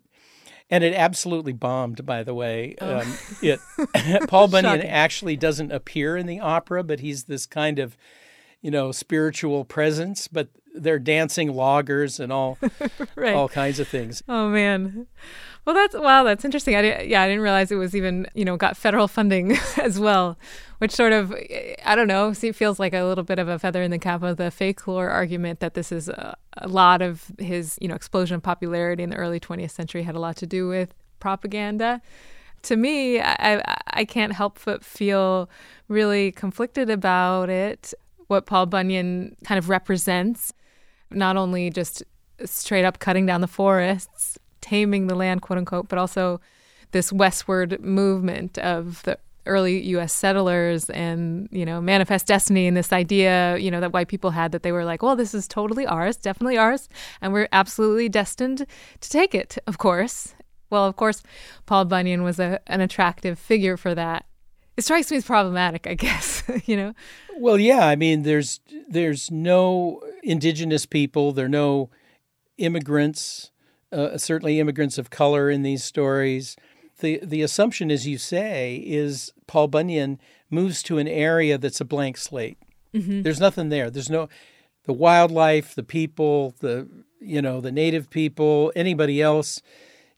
and 0.69 0.83
it 0.83 0.93
absolutely 0.93 1.53
bombed. 1.53 2.05
By 2.05 2.23
the 2.23 2.33
way, 2.33 2.75
oh. 2.81 2.99
um, 2.99 3.17
it 3.41 3.59
Paul 4.27 4.47
Bunyan 4.47 4.81
actually 4.81 5.35
doesn't 5.35 5.71
appear 5.71 6.17
in 6.17 6.25
the 6.25 6.39
opera, 6.39 6.83
but 6.83 6.99
he's 6.99 7.25
this 7.25 7.45
kind 7.45 7.79
of 7.79 7.97
you 8.65 8.71
know, 8.71 8.91
spiritual 8.91 9.63
presence, 9.63 10.27
but 10.27 10.47
they're 10.73 10.97
dancing 10.97 11.53
loggers 11.53 12.19
and 12.19 12.33
all 12.33 12.57
right. 13.15 13.35
all 13.35 13.47
kinds 13.47 13.79
of 13.79 13.87
things. 13.87 14.23
Oh 14.27 14.49
man. 14.49 15.05
Well, 15.65 15.73
that's 15.73 15.95
wow, 15.95 16.23
that's 16.23 16.45
interesting. 16.45 16.75
I 16.75 16.81
did 16.83 17.09
yeah, 17.09 17.23
I 17.23 17.27
didn't 17.27 17.41
realize 17.41 17.71
it 17.71 17.75
was 17.75 17.95
even 17.95 18.27
you 18.35 18.45
know 18.45 18.55
got 18.55 18.77
federal 18.77 19.07
funding 19.07 19.57
as 19.81 19.99
well, 19.99 20.37
which 20.77 20.91
sort 20.91 21.11
of 21.11 21.33
I 21.83 21.95
don't 21.95 22.07
know, 22.07 22.33
it 22.39 22.55
feels 22.55 22.79
like 22.79 22.93
a 22.93 23.03
little 23.03 23.23
bit 23.23 23.39
of 23.39 23.47
a 23.47 23.57
feather 23.57 23.81
in 23.81 23.89
the 23.89 23.97
cap 23.97 24.21
of 24.21 24.37
the 24.37 24.51
fake 24.51 24.87
lore 24.87 25.09
argument 25.09 25.59
that 25.61 25.73
this 25.73 25.91
is 25.91 26.07
a, 26.07 26.37
a 26.57 26.67
lot 26.67 27.01
of 27.01 27.31
his 27.39 27.79
you 27.81 27.87
know 27.87 27.95
explosion 27.95 28.35
of 28.35 28.43
popularity 28.43 29.01
in 29.01 29.09
the 29.09 29.15
early 29.15 29.39
20th 29.39 29.71
century 29.71 30.03
had 30.03 30.13
a 30.15 30.19
lot 30.19 30.35
to 30.37 30.45
do 30.45 30.67
with 30.67 30.93
propaganda. 31.19 31.99
To 32.63 32.75
me, 32.75 33.19
I 33.19 33.61
I 33.87 34.05
can't 34.05 34.33
help 34.33 34.59
but 34.65 34.83
feel 34.85 35.49
really 35.87 36.31
conflicted 36.31 36.91
about 36.91 37.49
it 37.49 37.93
what 38.27 38.45
Paul 38.45 38.65
Bunyan 38.67 39.35
kind 39.43 39.57
of 39.59 39.69
represents, 39.69 40.51
not 41.11 41.37
only 41.37 41.69
just 41.69 42.03
straight 42.43 42.83
up 42.85 42.99
cutting 42.99 43.25
down 43.25 43.41
the 43.41 43.47
forests, 43.47 44.37
taming 44.65 45.05
the 45.07 45.15
land, 45.15 45.43
quote 45.43 45.59
unquote, 45.59 45.87
but 45.87 45.99
also 45.99 46.41
this 46.91 47.13
westward 47.13 47.79
movement 47.81 48.57
of 48.57 49.03
the 49.03 49.19
early 49.45 49.79
U.S. 49.89 50.11
settlers 50.11 50.89
and 50.89 51.47
you 51.51 51.67
know 51.67 51.79
manifest 51.79 52.25
destiny 52.25 52.65
and 52.65 52.75
this 52.75 52.91
idea 52.91 53.57
you 53.57 53.69
know 53.69 53.79
that 53.79 53.93
white 53.93 54.07
people 54.07 54.31
had 54.31 54.51
that 54.51 54.63
they 54.63 54.71
were 54.71 54.83
like, 54.83 55.03
well, 55.03 55.15
this 55.15 55.35
is 55.35 55.47
totally 55.47 55.85
ours, 55.85 56.17
definitely 56.17 56.57
ours, 56.57 56.89
and 57.21 57.31
we're 57.31 57.47
absolutely 57.51 58.09
destined 58.09 58.65
to 59.01 59.09
take 59.09 59.35
it. 59.35 59.57
Of 59.67 59.77
course, 59.77 60.33
well, 60.69 60.85
of 60.85 60.95
course, 60.95 61.21
Paul 61.65 61.85
Bunyan 61.85 62.23
was 62.23 62.39
a, 62.39 62.59
an 62.67 62.81
attractive 62.81 63.37
figure 63.37 63.77
for 63.77 63.93
that. 63.93 64.25
It 64.77 64.83
strikes 64.83 65.11
me 65.11 65.17
as 65.17 65.25
problematic, 65.25 65.87
I 65.87 65.93
guess. 65.93 66.43
you 66.65 66.75
know. 66.75 66.93
Well, 67.37 67.59
yeah. 67.59 67.87
I 67.87 67.95
mean, 67.95 68.23
there's 68.23 68.59
there's 68.89 69.29
no 69.31 70.01
indigenous 70.23 70.85
people. 70.85 71.31
There 71.31 71.45
are 71.45 71.49
no 71.49 71.89
immigrants. 72.57 73.51
Uh, 73.95 74.17
certainly, 74.17 74.59
immigrants 74.59 74.97
of 74.97 75.09
color 75.09 75.49
in 75.49 75.61
these 75.61 75.83
stories 75.83 76.55
the 76.99 77.19
the 77.23 77.41
assumption, 77.41 77.91
as 77.91 78.07
you 78.07 78.17
say, 78.17 78.81
is 78.85 79.33
Paul 79.47 79.67
Bunyan 79.67 80.19
moves 80.49 80.81
to 80.83 80.97
an 80.97 81.07
area 81.07 81.57
that's 81.57 81.81
a 81.81 81.85
blank 81.85 82.17
slate. 82.17 82.57
Mm-hmm. 82.93 83.23
There's 83.23 83.39
nothing 83.39 83.69
there. 83.69 83.89
There's 83.89 84.09
no 84.09 84.29
the 84.85 84.93
wildlife, 84.93 85.75
the 85.75 85.83
people, 85.83 86.55
the 86.59 86.87
you 87.19 87.41
know 87.41 87.59
the 87.61 87.71
native 87.71 88.09
people, 88.09 88.71
anybody 88.75 89.21
else. 89.21 89.61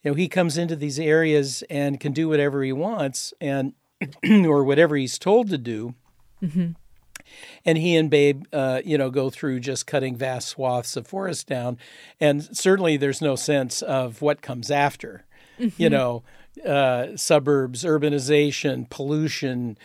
You 0.03 0.11
know, 0.11 0.15
he 0.15 0.27
comes 0.27 0.57
into 0.57 0.75
these 0.75 0.99
areas 0.99 1.63
and 1.69 1.99
can 1.99 2.13
do 2.13 2.29
whatever 2.29 2.63
he 2.63 2.73
wants, 2.73 3.33
and 3.41 3.73
or 4.29 4.63
whatever 4.63 4.95
he's 4.95 5.17
told 5.17 5.49
to 5.49 5.57
do. 5.57 5.95
Mm-hmm. 6.43 6.71
And 7.65 7.77
he 7.77 7.95
and 7.95 8.09
Babe, 8.09 8.43
uh, 8.53 8.81
you 8.83 8.97
know, 8.97 9.09
go 9.09 9.29
through 9.29 9.59
just 9.59 9.87
cutting 9.87 10.15
vast 10.15 10.49
swaths 10.49 10.95
of 10.95 11.07
forest 11.07 11.47
down, 11.47 11.77
and 12.19 12.43
certainly 12.55 12.97
there's 12.97 13.21
no 13.21 13.35
sense 13.35 13.81
of 13.81 14.21
what 14.21 14.41
comes 14.41 14.71
after. 14.71 15.25
Mm-hmm. 15.59 15.81
You 15.81 15.89
know, 15.89 16.23
uh, 16.65 17.15
suburbs, 17.15 17.83
urbanization, 17.83 18.89
pollution. 18.89 19.77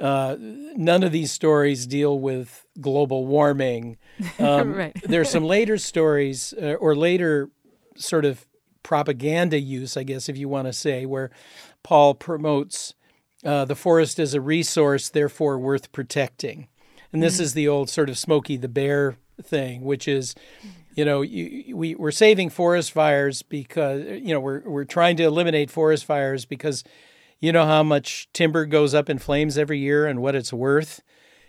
Uh, 0.00 0.36
none 0.38 1.04
of 1.04 1.12
these 1.12 1.30
stories 1.30 1.86
deal 1.86 2.18
with 2.18 2.66
global 2.80 3.26
warming. 3.26 3.98
Um, 4.38 4.74
right. 4.74 4.96
there's 5.04 5.30
some 5.30 5.44
later 5.56 5.78
stories 5.78 6.54
uh, 6.60 6.74
or 6.74 6.94
later 6.94 7.50
sort 7.96 8.24
of 8.24 8.46
propaganda 8.82 9.58
use, 9.58 9.96
I 9.96 10.02
guess, 10.02 10.28
if 10.28 10.36
you 10.36 10.48
want 10.48 10.68
to 10.68 10.72
say, 10.72 11.06
where 11.06 11.30
Paul 11.82 12.14
promotes 12.14 12.94
uh, 13.44 13.64
the 13.64 13.74
forest 13.74 14.18
as 14.18 14.34
a 14.34 14.40
resource, 14.40 15.08
therefore 15.08 15.58
worth 15.58 15.92
protecting. 15.92 16.68
And 17.12 17.22
this 17.22 17.38
mm. 17.38 17.42
is 17.42 17.54
the 17.54 17.68
old 17.68 17.90
sort 17.90 18.08
of 18.08 18.16
Smokey 18.16 18.56
the 18.56 18.68
Bear 18.68 19.16
thing, 19.42 19.82
which 19.82 20.08
is 20.08 20.34
you 20.94 21.04
know, 21.04 21.22
you, 21.22 21.76
we 21.76 21.94
we're 21.94 22.10
saving 22.10 22.50
forest 22.50 22.92
fires 22.92 23.42
because 23.42 24.04
you 24.04 24.34
know 24.34 24.40
we're 24.40 24.60
we're 24.60 24.84
trying 24.84 25.16
to 25.16 25.22
eliminate 25.22 25.70
forest 25.70 26.04
fires 26.04 26.44
because 26.44 26.84
you 27.40 27.52
know 27.52 27.64
how 27.64 27.82
much 27.82 28.28
timber 28.32 28.66
goes 28.66 28.94
up 28.94 29.08
in 29.08 29.18
flames 29.18 29.56
every 29.56 29.78
year 29.78 30.06
and 30.06 30.20
what 30.20 30.34
it's 30.34 30.52
worth. 30.52 31.00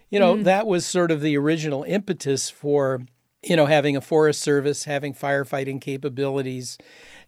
You 0.09 0.19
know, 0.19 0.35
mm. 0.35 0.43
that 0.43 0.67
was 0.67 0.85
sort 0.85 1.11
of 1.11 1.21
the 1.21 1.37
original 1.37 1.83
impetus 1.83 2.49
for 2.49 3.01
you 3.43 3.55
know 3.55 3.65
having 3.65 3.97
a 3.97 4.01
forest 4.01 4.41
service, 4.41 4.85
having 4.85 5.13
firefighting 5.13 5.81
capabilities, 5.81 6.77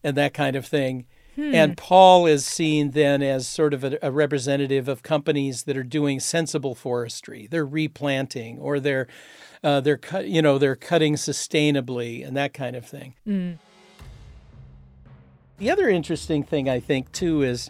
and 0.04 0.16
that 0.16 0.34
kind 0.34 0.56
of 0.56 0.66
thing. 0.66 1.06
Hmm. 1.36 1.54
And 1.54 1.78
Paul 1.78 2.26
is 2.26 2.46
seen 2.46 2.92
then 2.92 3.22
as 3.22 3.48
sort 3.48 3.74
of 3.74 3.84
a, 3.84 3.98
a, 4.02 4.10
representative 4.10 4.88
of 4.88 5.04
companies 5.04 5.64
that 5.64 5.76
are 5.76 5.84
doing 5.84 6.22
sensible 6.22 6.76
forestry. 6.76 7.48
They're 7.50 7.66
replanting 7.66 8.58
or 8.60 8.80
they're 8.80 9.08
uh, 9.62 9.82
they're 9.82 9.98
cut, 9.98 10.28
you 10.28 10.42
know, 10.42 10.58
they're 10.58 10.76
cutting 10.76 11.16
sustainably 11.16 12.26
and 12.26 12.38
that 12.38 12.54
kind 12.54 12.76
of 12.76 12.86
thing. 12.86 13.16
Mm. 13.28 13.58
The 15.58 15.72
other 15.72 15.90
interesting 15.90 16.44
thing 16.44 16.70
I 16.70 16.80
think 16.80 17.12
too 17.12 17.42
is 17.42 17.70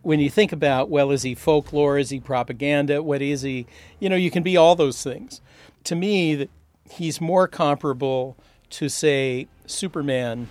when 0.00 0.20
you 0.20 0.30
think 0.30 0.52
about 0.52 0.88
well, 0.88 1.10
is 1.10 1.22
he 1.22 1.34
folklore? 1.34 1.98
Is 1.98 2.08
he 2.08 2.20
propaganda? 2.20 3.02
What 3.02 3.20
is 3.20 3.42
he? 3.42 3.66
You 4.00 4.08
know, 4.08 4.16
you 4.16 4.30
can 4.30 4.42
be 4.42 4.56
all 4.56 4.76
those 4.76 5.02
things. 5.02 5.42
To 5.84 5.94
me, 5.94 6.48
he's 6.90 7.20
more 7.20 7.48
comparable 7.48 8.36
to 8.70 8.88
say 8.88 9.48
Superman 9.66 10.48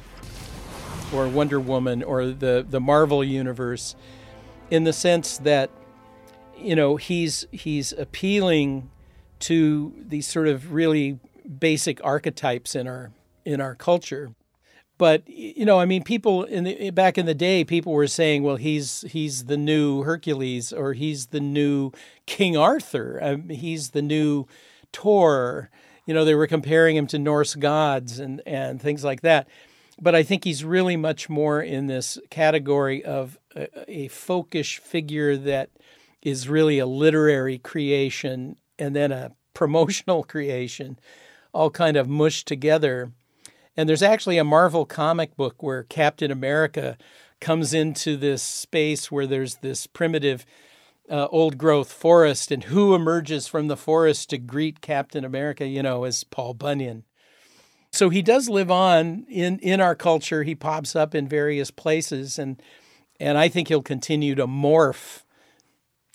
or 1.13 1.28
Wonder 1.28 1.60
Woman 1.60 2.04
or 2.04 2.28
the 2.28 2.65
the 2.67 2.80
Marvel 2.80 3.24
universe 3.24 3.95
in 4.69 4.84
the 4.84 4.93
sense 4.93 5.38
that 5.39 5.69
you 6.58 6.76
know 6.76 6.95
he's 6.95 7.45
he's 7.52 7.91
appealing 7.93 8.89
to 9.39 9.93
these 9.97 10.28
sort 10.28 10.47
of 10.47 10.74
really 10.74 11.19
basic 11.60 12.04
archetypes 12.04 12.76
in 12.76 12.88
our 12.88 13.12
in 13.45 13.60
our 13.60 13.76
culture. 13.76 14.32
But 14.97 15.28
you 15.28 15.65
know, 15.65 15.80
I 15.80 15.86
mean, 15.86 16.04
people 16.04 16.43
in 16.43 16.63
the 16.63 16.91
back 16.91 17.17
in 17.17 17.26
the 17.26 17.34
day, 17.34 17.63
people 17.63 17.91
were 17.91 18.08
saying, 18.08 18.43
"Well, 18.43 18.58
he's 18.58 19.02
he's 19.10 19.45
the 19.45 19.58
new 19.58 20.04
Hercules, 20.04 20.71
or 20.71 20.93
he's 20.93 21.28
the 21.28 21.39
new 21.39 21.91
King 22.28 22.56
Arthur. 22.56 23.19
Um, 23.21 23.50
he's 23.50 23.89
the 23.89 24.04
new 24.04 24.45
Thor." 24.93 25.71
You 26.06 26.13
know, 26.13 26.24
they 26.24 26.36
were 26.36 26.47
comparing 26.47 26.95
him 26.95 27.08
to 27.08 27.17
Norse 27.17 27.56
gods 27.56 28.19
and 28.19 28.43
and 28.45 28.80
things 28.80 29.04
like 29.04 29.21
that. 29.21 29.47
But 30.02 30.16
I 30.16 30.24
think 30.24 30.44
he's 30.44 30.66
really 30.66 30.98
much 30.98 31.30
more 31.30 31.62
in 31.62 31.86
this 31.86 32.18
category 32.32 33.06
of 33.06 33.38
a, 33.56 33.68
a 33.88 34.10
folkish 34.10 34.80
figure 34.80 35.38
that 35.38 35.70
is 36.24 36.50
really 36.50 36.80
a 36.80 36.88
literary 36.88 37.60
creation 37.60 38.56
and 38.80 38.96
then 38.96 39.12
a 39.12 39.32
promotional 39.54 40.24
creation 40.24 40.98
all 41.54 41.70
kind 41.70 41.98
of 41.98 42.08
mushed 42.08 42.48
together. 42.48 43.12
And 43.78 43.88
there's 43.88 44.02
actually 44.02 44.38
a 44.38 44.44
Marvel 44.44 44.86
comic 44.86 45.36
book 45.36 45.62
where 45.62 45.84
Captain 45.84 46.32
America 46.32 46.98
comes 47.40 47.74
into 47.74 48.18
this 48.18 48.42
space 48.42 49.12
where 49.12 49.28
there's 49.28 49.56
this 49.58 49.88
primitive 49.88 50.46
uh, 51.10 51.28
old 51.30 51.58
growth 51.58 51.92
forest, 51.92 52.52
and 52.52 52.66
who 52.66 52.96
emerges 52.96 53.46
from 53.46 53.68
the 53.68 53.76
forest 53.76 54.30
to 54.30 54.38
greet 54.38 54.80
Captain 54.80 55.26
America, 55.26 55.68
you 55.68 55.84
know, 55.84 56.06
is 56.06 56.24
Paul 56.24 56.54
Bunyan. 56.54 57.04
So 57.91 58.10
he 58.10 58.21
does 58.21 58.47
live 58.47 58.71
on 58.71 59.25
in, 59.30 59.60
in 59.60 59.82
our 59.82 59.95
culture. 59.95 60.43
He 60.43 60.56
pops 60.56 60.95
up 60.95 61.13
in 61.13 61.27
various 61.27 61.71
places, 61.71 62.39
and 62.39 62.62
and 63.19 63.38
I 63.38 63.49
think 63.49 63.67
he'll 63.67 63.82
continue 63.82 64.34
to 64.36 64.47
morph. 64.47 65.23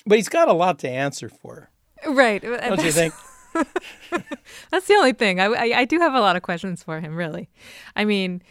But 0.07 0.19
he's 0.19 0.29
got 0.29 0.49
a 0.49 0.53
lot 0.53 0.79
to 0.81 0.89
answer 0.89 1.29
for. 1.29 1.71
Right. 2.07 2.43
Don't 2.43 2.83
you 2.83 2.93
think? 2.93 3.15
That's 4.71 4.87
the 4.87 4.95
only 4.95 5.13
thing. 5.13 5.41
I, 5.41 5.47
I, 5.47 5.79
I 5.81 5.85
do 5.85 5.99
have 5.99 6.15
a 6.15 6.21
lot 6.21 6.37
of 6.37 6.43
questions 6.43 6.83
for 6.83 7.01
him, 7.01 7.17
really. 7.17 7.49
I 7.95 8.05
mean, 8.05 8.43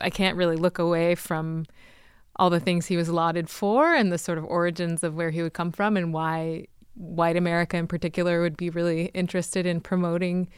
I 0.00 0.10
can't 0.10 0.36
really 0.36 0.56
look 0.56 0.78
away 0.78 1.14
from 1.14 1.66
all 2.36 2.50
the 2.50 2.60
things 2.60 2.86
he 2.86 2.96
was 2.96 3.08
lauded 3.08 3.50
for 3.50 3.94
and 3.94 4.10
the 4.10 4.18
sort 4.18 4.38
of 4.38 4.44
origins 4.44 5.04
of 5.04 5.14
where 5.14 5.30
he 5.30 5.42
would 5.42 5.52
come 5.52 5.70
from 5.72 5.96
and 5.96 6.12
why 6.12 6.66
white 6.94 7.36
America 7.36 7.76
in 7.76 7.86
particular 7.86 8.40
would 8.40 8.56
be 8.56 8.70
really 8.70 9.06
interested 9.06 9.66
in 9.66 9.80
promoting 9.80 10.48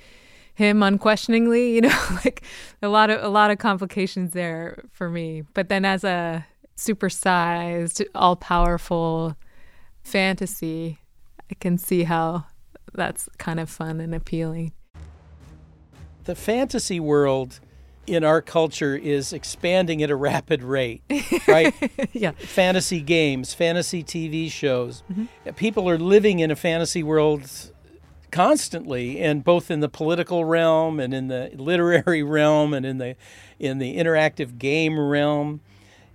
him 0.55 0.83
unquestioningly. 0.83 1.75
You 1.75 1.83
know, 1.83 2.01
like 2.25 2.43
a 2.83 2.89
lot 2.89 3.11
of 3.11 3.23
a 3.23 3.29
lot 3.29 3.51
of 3.51 3.59
complications 3.59 4.33
there 4.33 4.85
for 4.93 5.09
me. 5.09 5.43
But 5.55 5.69
then 5.69 5.85
as 5.85 6.05
a 6.05 6.47
supersized, 6.77 8.05
all 8.15 8.37
powerful 8.37 9.37
fantasy, 10.03 10.99
I 11.51 11.55
can 11.55 11.79
see 11.79 12.05
how 12.05 12.47
that's 12.95 13.29
kind 13.39 13.61
of 13.61 13.71
fun 13.71 14.01
and 14.01 14.15
appealing. 14.15 14.73
The 16.25 16.35
fantasy 16.35 17.01
world 17.01 17.61
in 18.07 18.25
our 18.25 18.43
culture 18.43 18.97
is 18.97 19.33
expanding 19.33 20.03
at 20.03 20.11
a 20.11 20.17
rapid 20.17 20.63
rate, 20.63 21.03
right? 21.49 21.75
yeah. 22.13 22.33
Fantasy 22.33 23.01
games, 23.01 23.55
fantasy 23.55 24.03
TV 24.03 24.51
shows. 24.51 25.03
Mm-hmm. 25.11 25.51
People 25.55 25.89
are 25.89 25.99
living 25.99 26.41
in 26.41 26.51
a 26.51 26.57
fantasy 26.57 27.03
world 27.03 27.72
constantly 28.33 29.21
and 29.21 29.45
both 29.45 29.71
in 29.71 29.79
the 29.79 29.89
political 29.89 30.45
realm 30.45 30.99
and 30.99 31.15
in 31.15 31.29
the 31.29 31.51
literary 31.55 32.23
realm 32.25 32.75
and 32.75 32.85
in 32.85 32.99
the 32.99 33.15
in 33.61 33.79
the 33.79 33.97
interactive 33.97 34.59
game 34.59 34.99
realm 34.99 35.61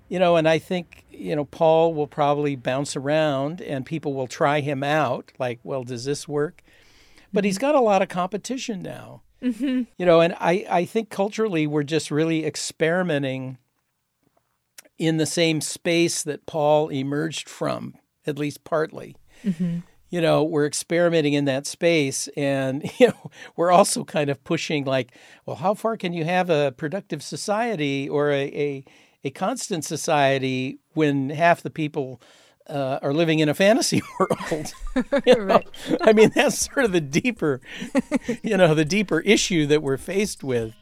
you 0.09 0.19
know 0.19 0.35
and 0.35 0.49
i 0.49 0.57
think 0.59 1.05
you 1.09 1.35
know 1.35 1.45
paul 1.45 1.93
will 1.93 2.07
probably 2.07 2.55
bounce 2.55 2.95
around 2.95 3.61
and 3.61 3.85
people 3.85 4.13
will 4.13 4.27
try 4.27 4.59
him 4.59 4.83
out 4.83 5.31
like 5.39 5.59
well 5.63 5.83
does 5.83 6.03
this 6.03 6.27
work 6.27 6.63
but 7.33 7.45
he's 7.45 7.57
got 7.57 7.75
a 7.75 7.81
lot 7.81 8.01
of 8.01 8.09
competition 8.09 8.81
now. 8.81 9.21
Mm-hmm. 9.41 9.83
You 9.97 10.05
know, 10.05 10.21
and 10.21 10.33
I, 10.39 10.65
I 10.69 10.85
think 10.85 11.09
culturally 11.09 11.67
we're 11.67 11.83
just 11.83 12.09
really 12.09 12.45
experimenting 12.45 13.57
in 14.97 15.17
the 15.17 15.25
same 15.25 15.61
space 15.61 16.23
that 16.23 16.45
Paul 16.47 16.89
emerged 16.89 17.47
from, 17.47 17.95
at 18.25 18.39
least 18.39 18.63
partly. 18.63 19.15
Mm-hmm. 19.45 19.79
You 20.09 20.21
know, 20.21 20.43
we're 20.43 20.65
experimenting 20.65 21.33
in 21.33 21.45
that 21.45 21.65
space, 21.65 22.27
and 22.37 22.89
you 22.99 23.07
know, 23.07 23.31
we're 23.55 23.71
also 23.71 24.03
kind 24.03 24.29
of 24.29 24.43
pushing 24.43 24.85
like, 24.85 25.11
well, 25.45 25.57
how 25.57 25.73
far 25.73 25.97
can 25.97 26.13
you 26.13 26.25
have 26.25 26.49
a 26.49 26.73
productive 26.77 27.21
society 27.21 28.07
or 28.07 28.31
a, 28.31 28.43
a, 28.45 28.85
a 29.23 29.29
constant 29.31 29.83
society 29.85 30.79
when 30.93 31.29
half 31.29 31.61
the 31.61 31.69
people 31.69 32.21
uh, 32.69 32.99
are 33.01 33.13
living 33.13 33.39
in 33.39 33.49
a 33.49 33.53
fantasy 33.53 34.01
world. 34.19 34.73
right. 35.37 35.67
I 36.01 36.13
mean, 36.13 36.31
that's 36.35 36.65
sort 36.65 36.85
of 36.85 36.91
the 36.91 37.01
deeper, 37.01 37.61
you 38.43 38.57
know, 38.57 38.73
the 38.73 38.85
deeper 38.85 39.21
issue 39.21 39.65
that 39.67 39.81
we're 39.81 39.97
faced 39.97 40.43
with. 40.43 40.73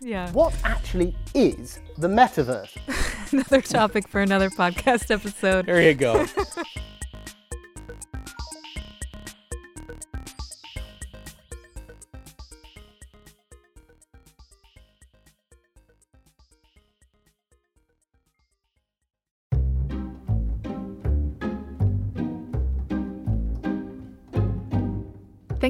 Yeah. 0.00 0.30
What 0.32 0.54
actually 0.64 1.16
is 1.34 1.80
the 1.96 2.08
metaverse? 2.08 2.76
Another 3.32 3.60
topic 3.60 4.08
for 4.08 4.20
another 4.20 4.50
podcast 4.50 5.10
episode. 5.12 5.66
There 5.66 5.80
you 5.80 5.94
go. 5.94 6.26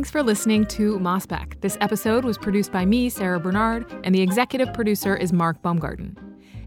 Thanks 0.02 0.10
for 0.10 0.24
listening 0.24 0.66
to 0.66 0.98
Mossback. 0.98 1.60
This 1.60 1.78
episode 1.80 2.24
was 2.24 2.36
produced 2.36 2.72
by 2.72 2.84
me, 2.84 3.08
Sara 3.08 3.38
Bernard, 3.38 3.86
and 4.02 4.12
the 4.12 4.20
executive 4.20 4.74
producer 4.74 5.14
is 5.14 5.32
Mark 5.32 5.62
Baumgarten. 5.62 6.18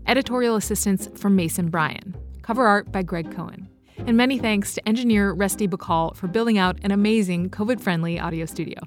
Editorial 0.08 0.56
assistance 0.56 1.10
from 1.16 1.36
Mason 1.36 1.70
Bryan. 1.70 2.16
Cover 2.44 2.66
art 2.66 2.94
by 2.94 3.04
Greg 3.04 3.36
Cohen. 3.36 3.68
And 3.98 4.16
many 4.16 4.40
thanks 4.40 4.74
to 4.76 4.88
engineer 4.88 5.34
Resty 5.34 5.68
Bacall 5.68 6.16
for 6.16 6.28
building 6.28 6.58
out 6.58 6.80
an 6.82 6.92
amazing 6.92 7.50
COVID 7.50 7.82
friendly 7.82 8.18
audio 8.18 8.46
studio. 8.46 8.80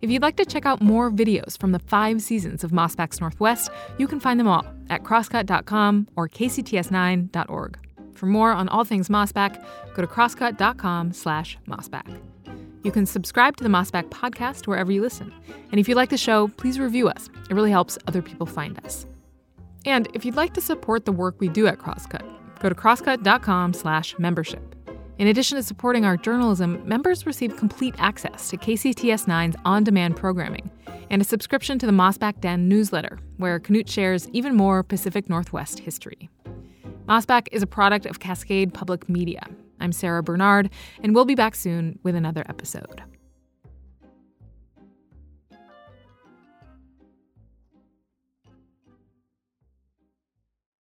If 0.00 0.10
you'd 0.10 0.22
like 0.22 0.36
to 0.36 0.44
check 0.44 0.64
out 0.64 0.80
more 0.80 1.10
videos 1.10 1.58
from 1.58 1.72
the 1.72 1.80
five 1.80 2.22
seasons 2.22 2.62
of 2.62 2.70
Mossback's 2.70 3.20
Northwest, 3.20 3.68
you 3.98 4.06
can 4.06 4.20
find 4.20 4.38
them 4.38 4.46
all 4.46 4.64
at 4.90 5.02
crosscut.com 5.02 6.06
or 6.14 6.28
kcts9.org. 6.28 7.78
For 8.14 8.26
more 8.26 8.52
on 8.52 8.68
all 8.68 8.84
things 8.84 9.08
Mossback, 9.08 9.60
go 9.92 10.02
to 10.02 10.06
crosscut.com 10.06 11.12
slash 11.14 11.58
mossback. 11.66 12.22
You 12.82 12.90
can 12.90 13.06
subscribe 13.06 13.56
to 13.56 13.64
the 13.64 13.70
Mossback 13.70 14.08
podcast 14.08 14.66
wherever 14.66 14.90
you 14.90 15.02
listen. 15.02 15.32
And 15.70 15.78
if 15.78 15.88
you 15.88 15.94
like 15.94 16.10
the 16.10 16.16
show, 16.16 16.48
please 16.48 16.78
review 16.78 17.08
us. 17.08 17.30
It 17.48 17.54
really 17.54 17.70
helps 17.70 17.96
other 18.06 18.22
people 18.22 18.46
find 18.46 18.84
us. 18.84 19.06
And 19.84 20.08
if 20.14 20.24
you'd 20.24 20.36
like 20.36 20.54
to 20.54 20.60
support 20.60 21.04
the 21.04 21.12
work 21.12 21.36
we 21.38 21.48
do 21.48 21.66
at 21.66 21.78
Crosscut, 21.78 22.22
go 22.60 22.68
to 22.68 22.74
crosscut.com 22.74 23.72
slash 23.74 24.18
membership. 24.18 24.74
In 25.18 25.28
addition 25.28 25.56
to 25.56 25.62
supporting 25.62 26.04
our 26.04 26.16
journalism, 26.16 26.82
members 26.84 27.26
receive 27.26 27.56
complete 27.56 27.94
access 27.98 28.50
to 28.50 28.56
KCTS9's 28.56 29.56
on-demand 29.64 30.16
programming 30.16 30.70
and 31.10 31.22
a 31.22 31.24
subscription 31.24 31.78
to 31.78 31.86
the 31.86 31.92
Mossback 31.92 32.40
Den 32.40 32.68
newsletter, 32.68 33.18
where 33.36 33.60
Knute 33.60 33.88
shares 33.88 34.28
even 34.30 34.56
more 34.56 34.82
Pacific 34.82 35.28
Northwest 35.28 35.80
history. 35.80 36.30
Mossback 37.06 37.46
is 37.52 37.62
a 37.62 37.66
product 37.66 38.06
of 38.06 38.20
Cascade 38.20 38.72
Public 38.72 39.08
Media. 39.08 39.46
I'm 39.82 39.92
Sara 39.92 40.22
Bernard, 40.22 40.70
and 41.02 41.12
we'll 41.14 41.24
be 41.24 41.34
back 41.34 41.56
soon 41.56 41.98
with 42.04 42.14
another 42.14 42.44
episode. 42.48 43.02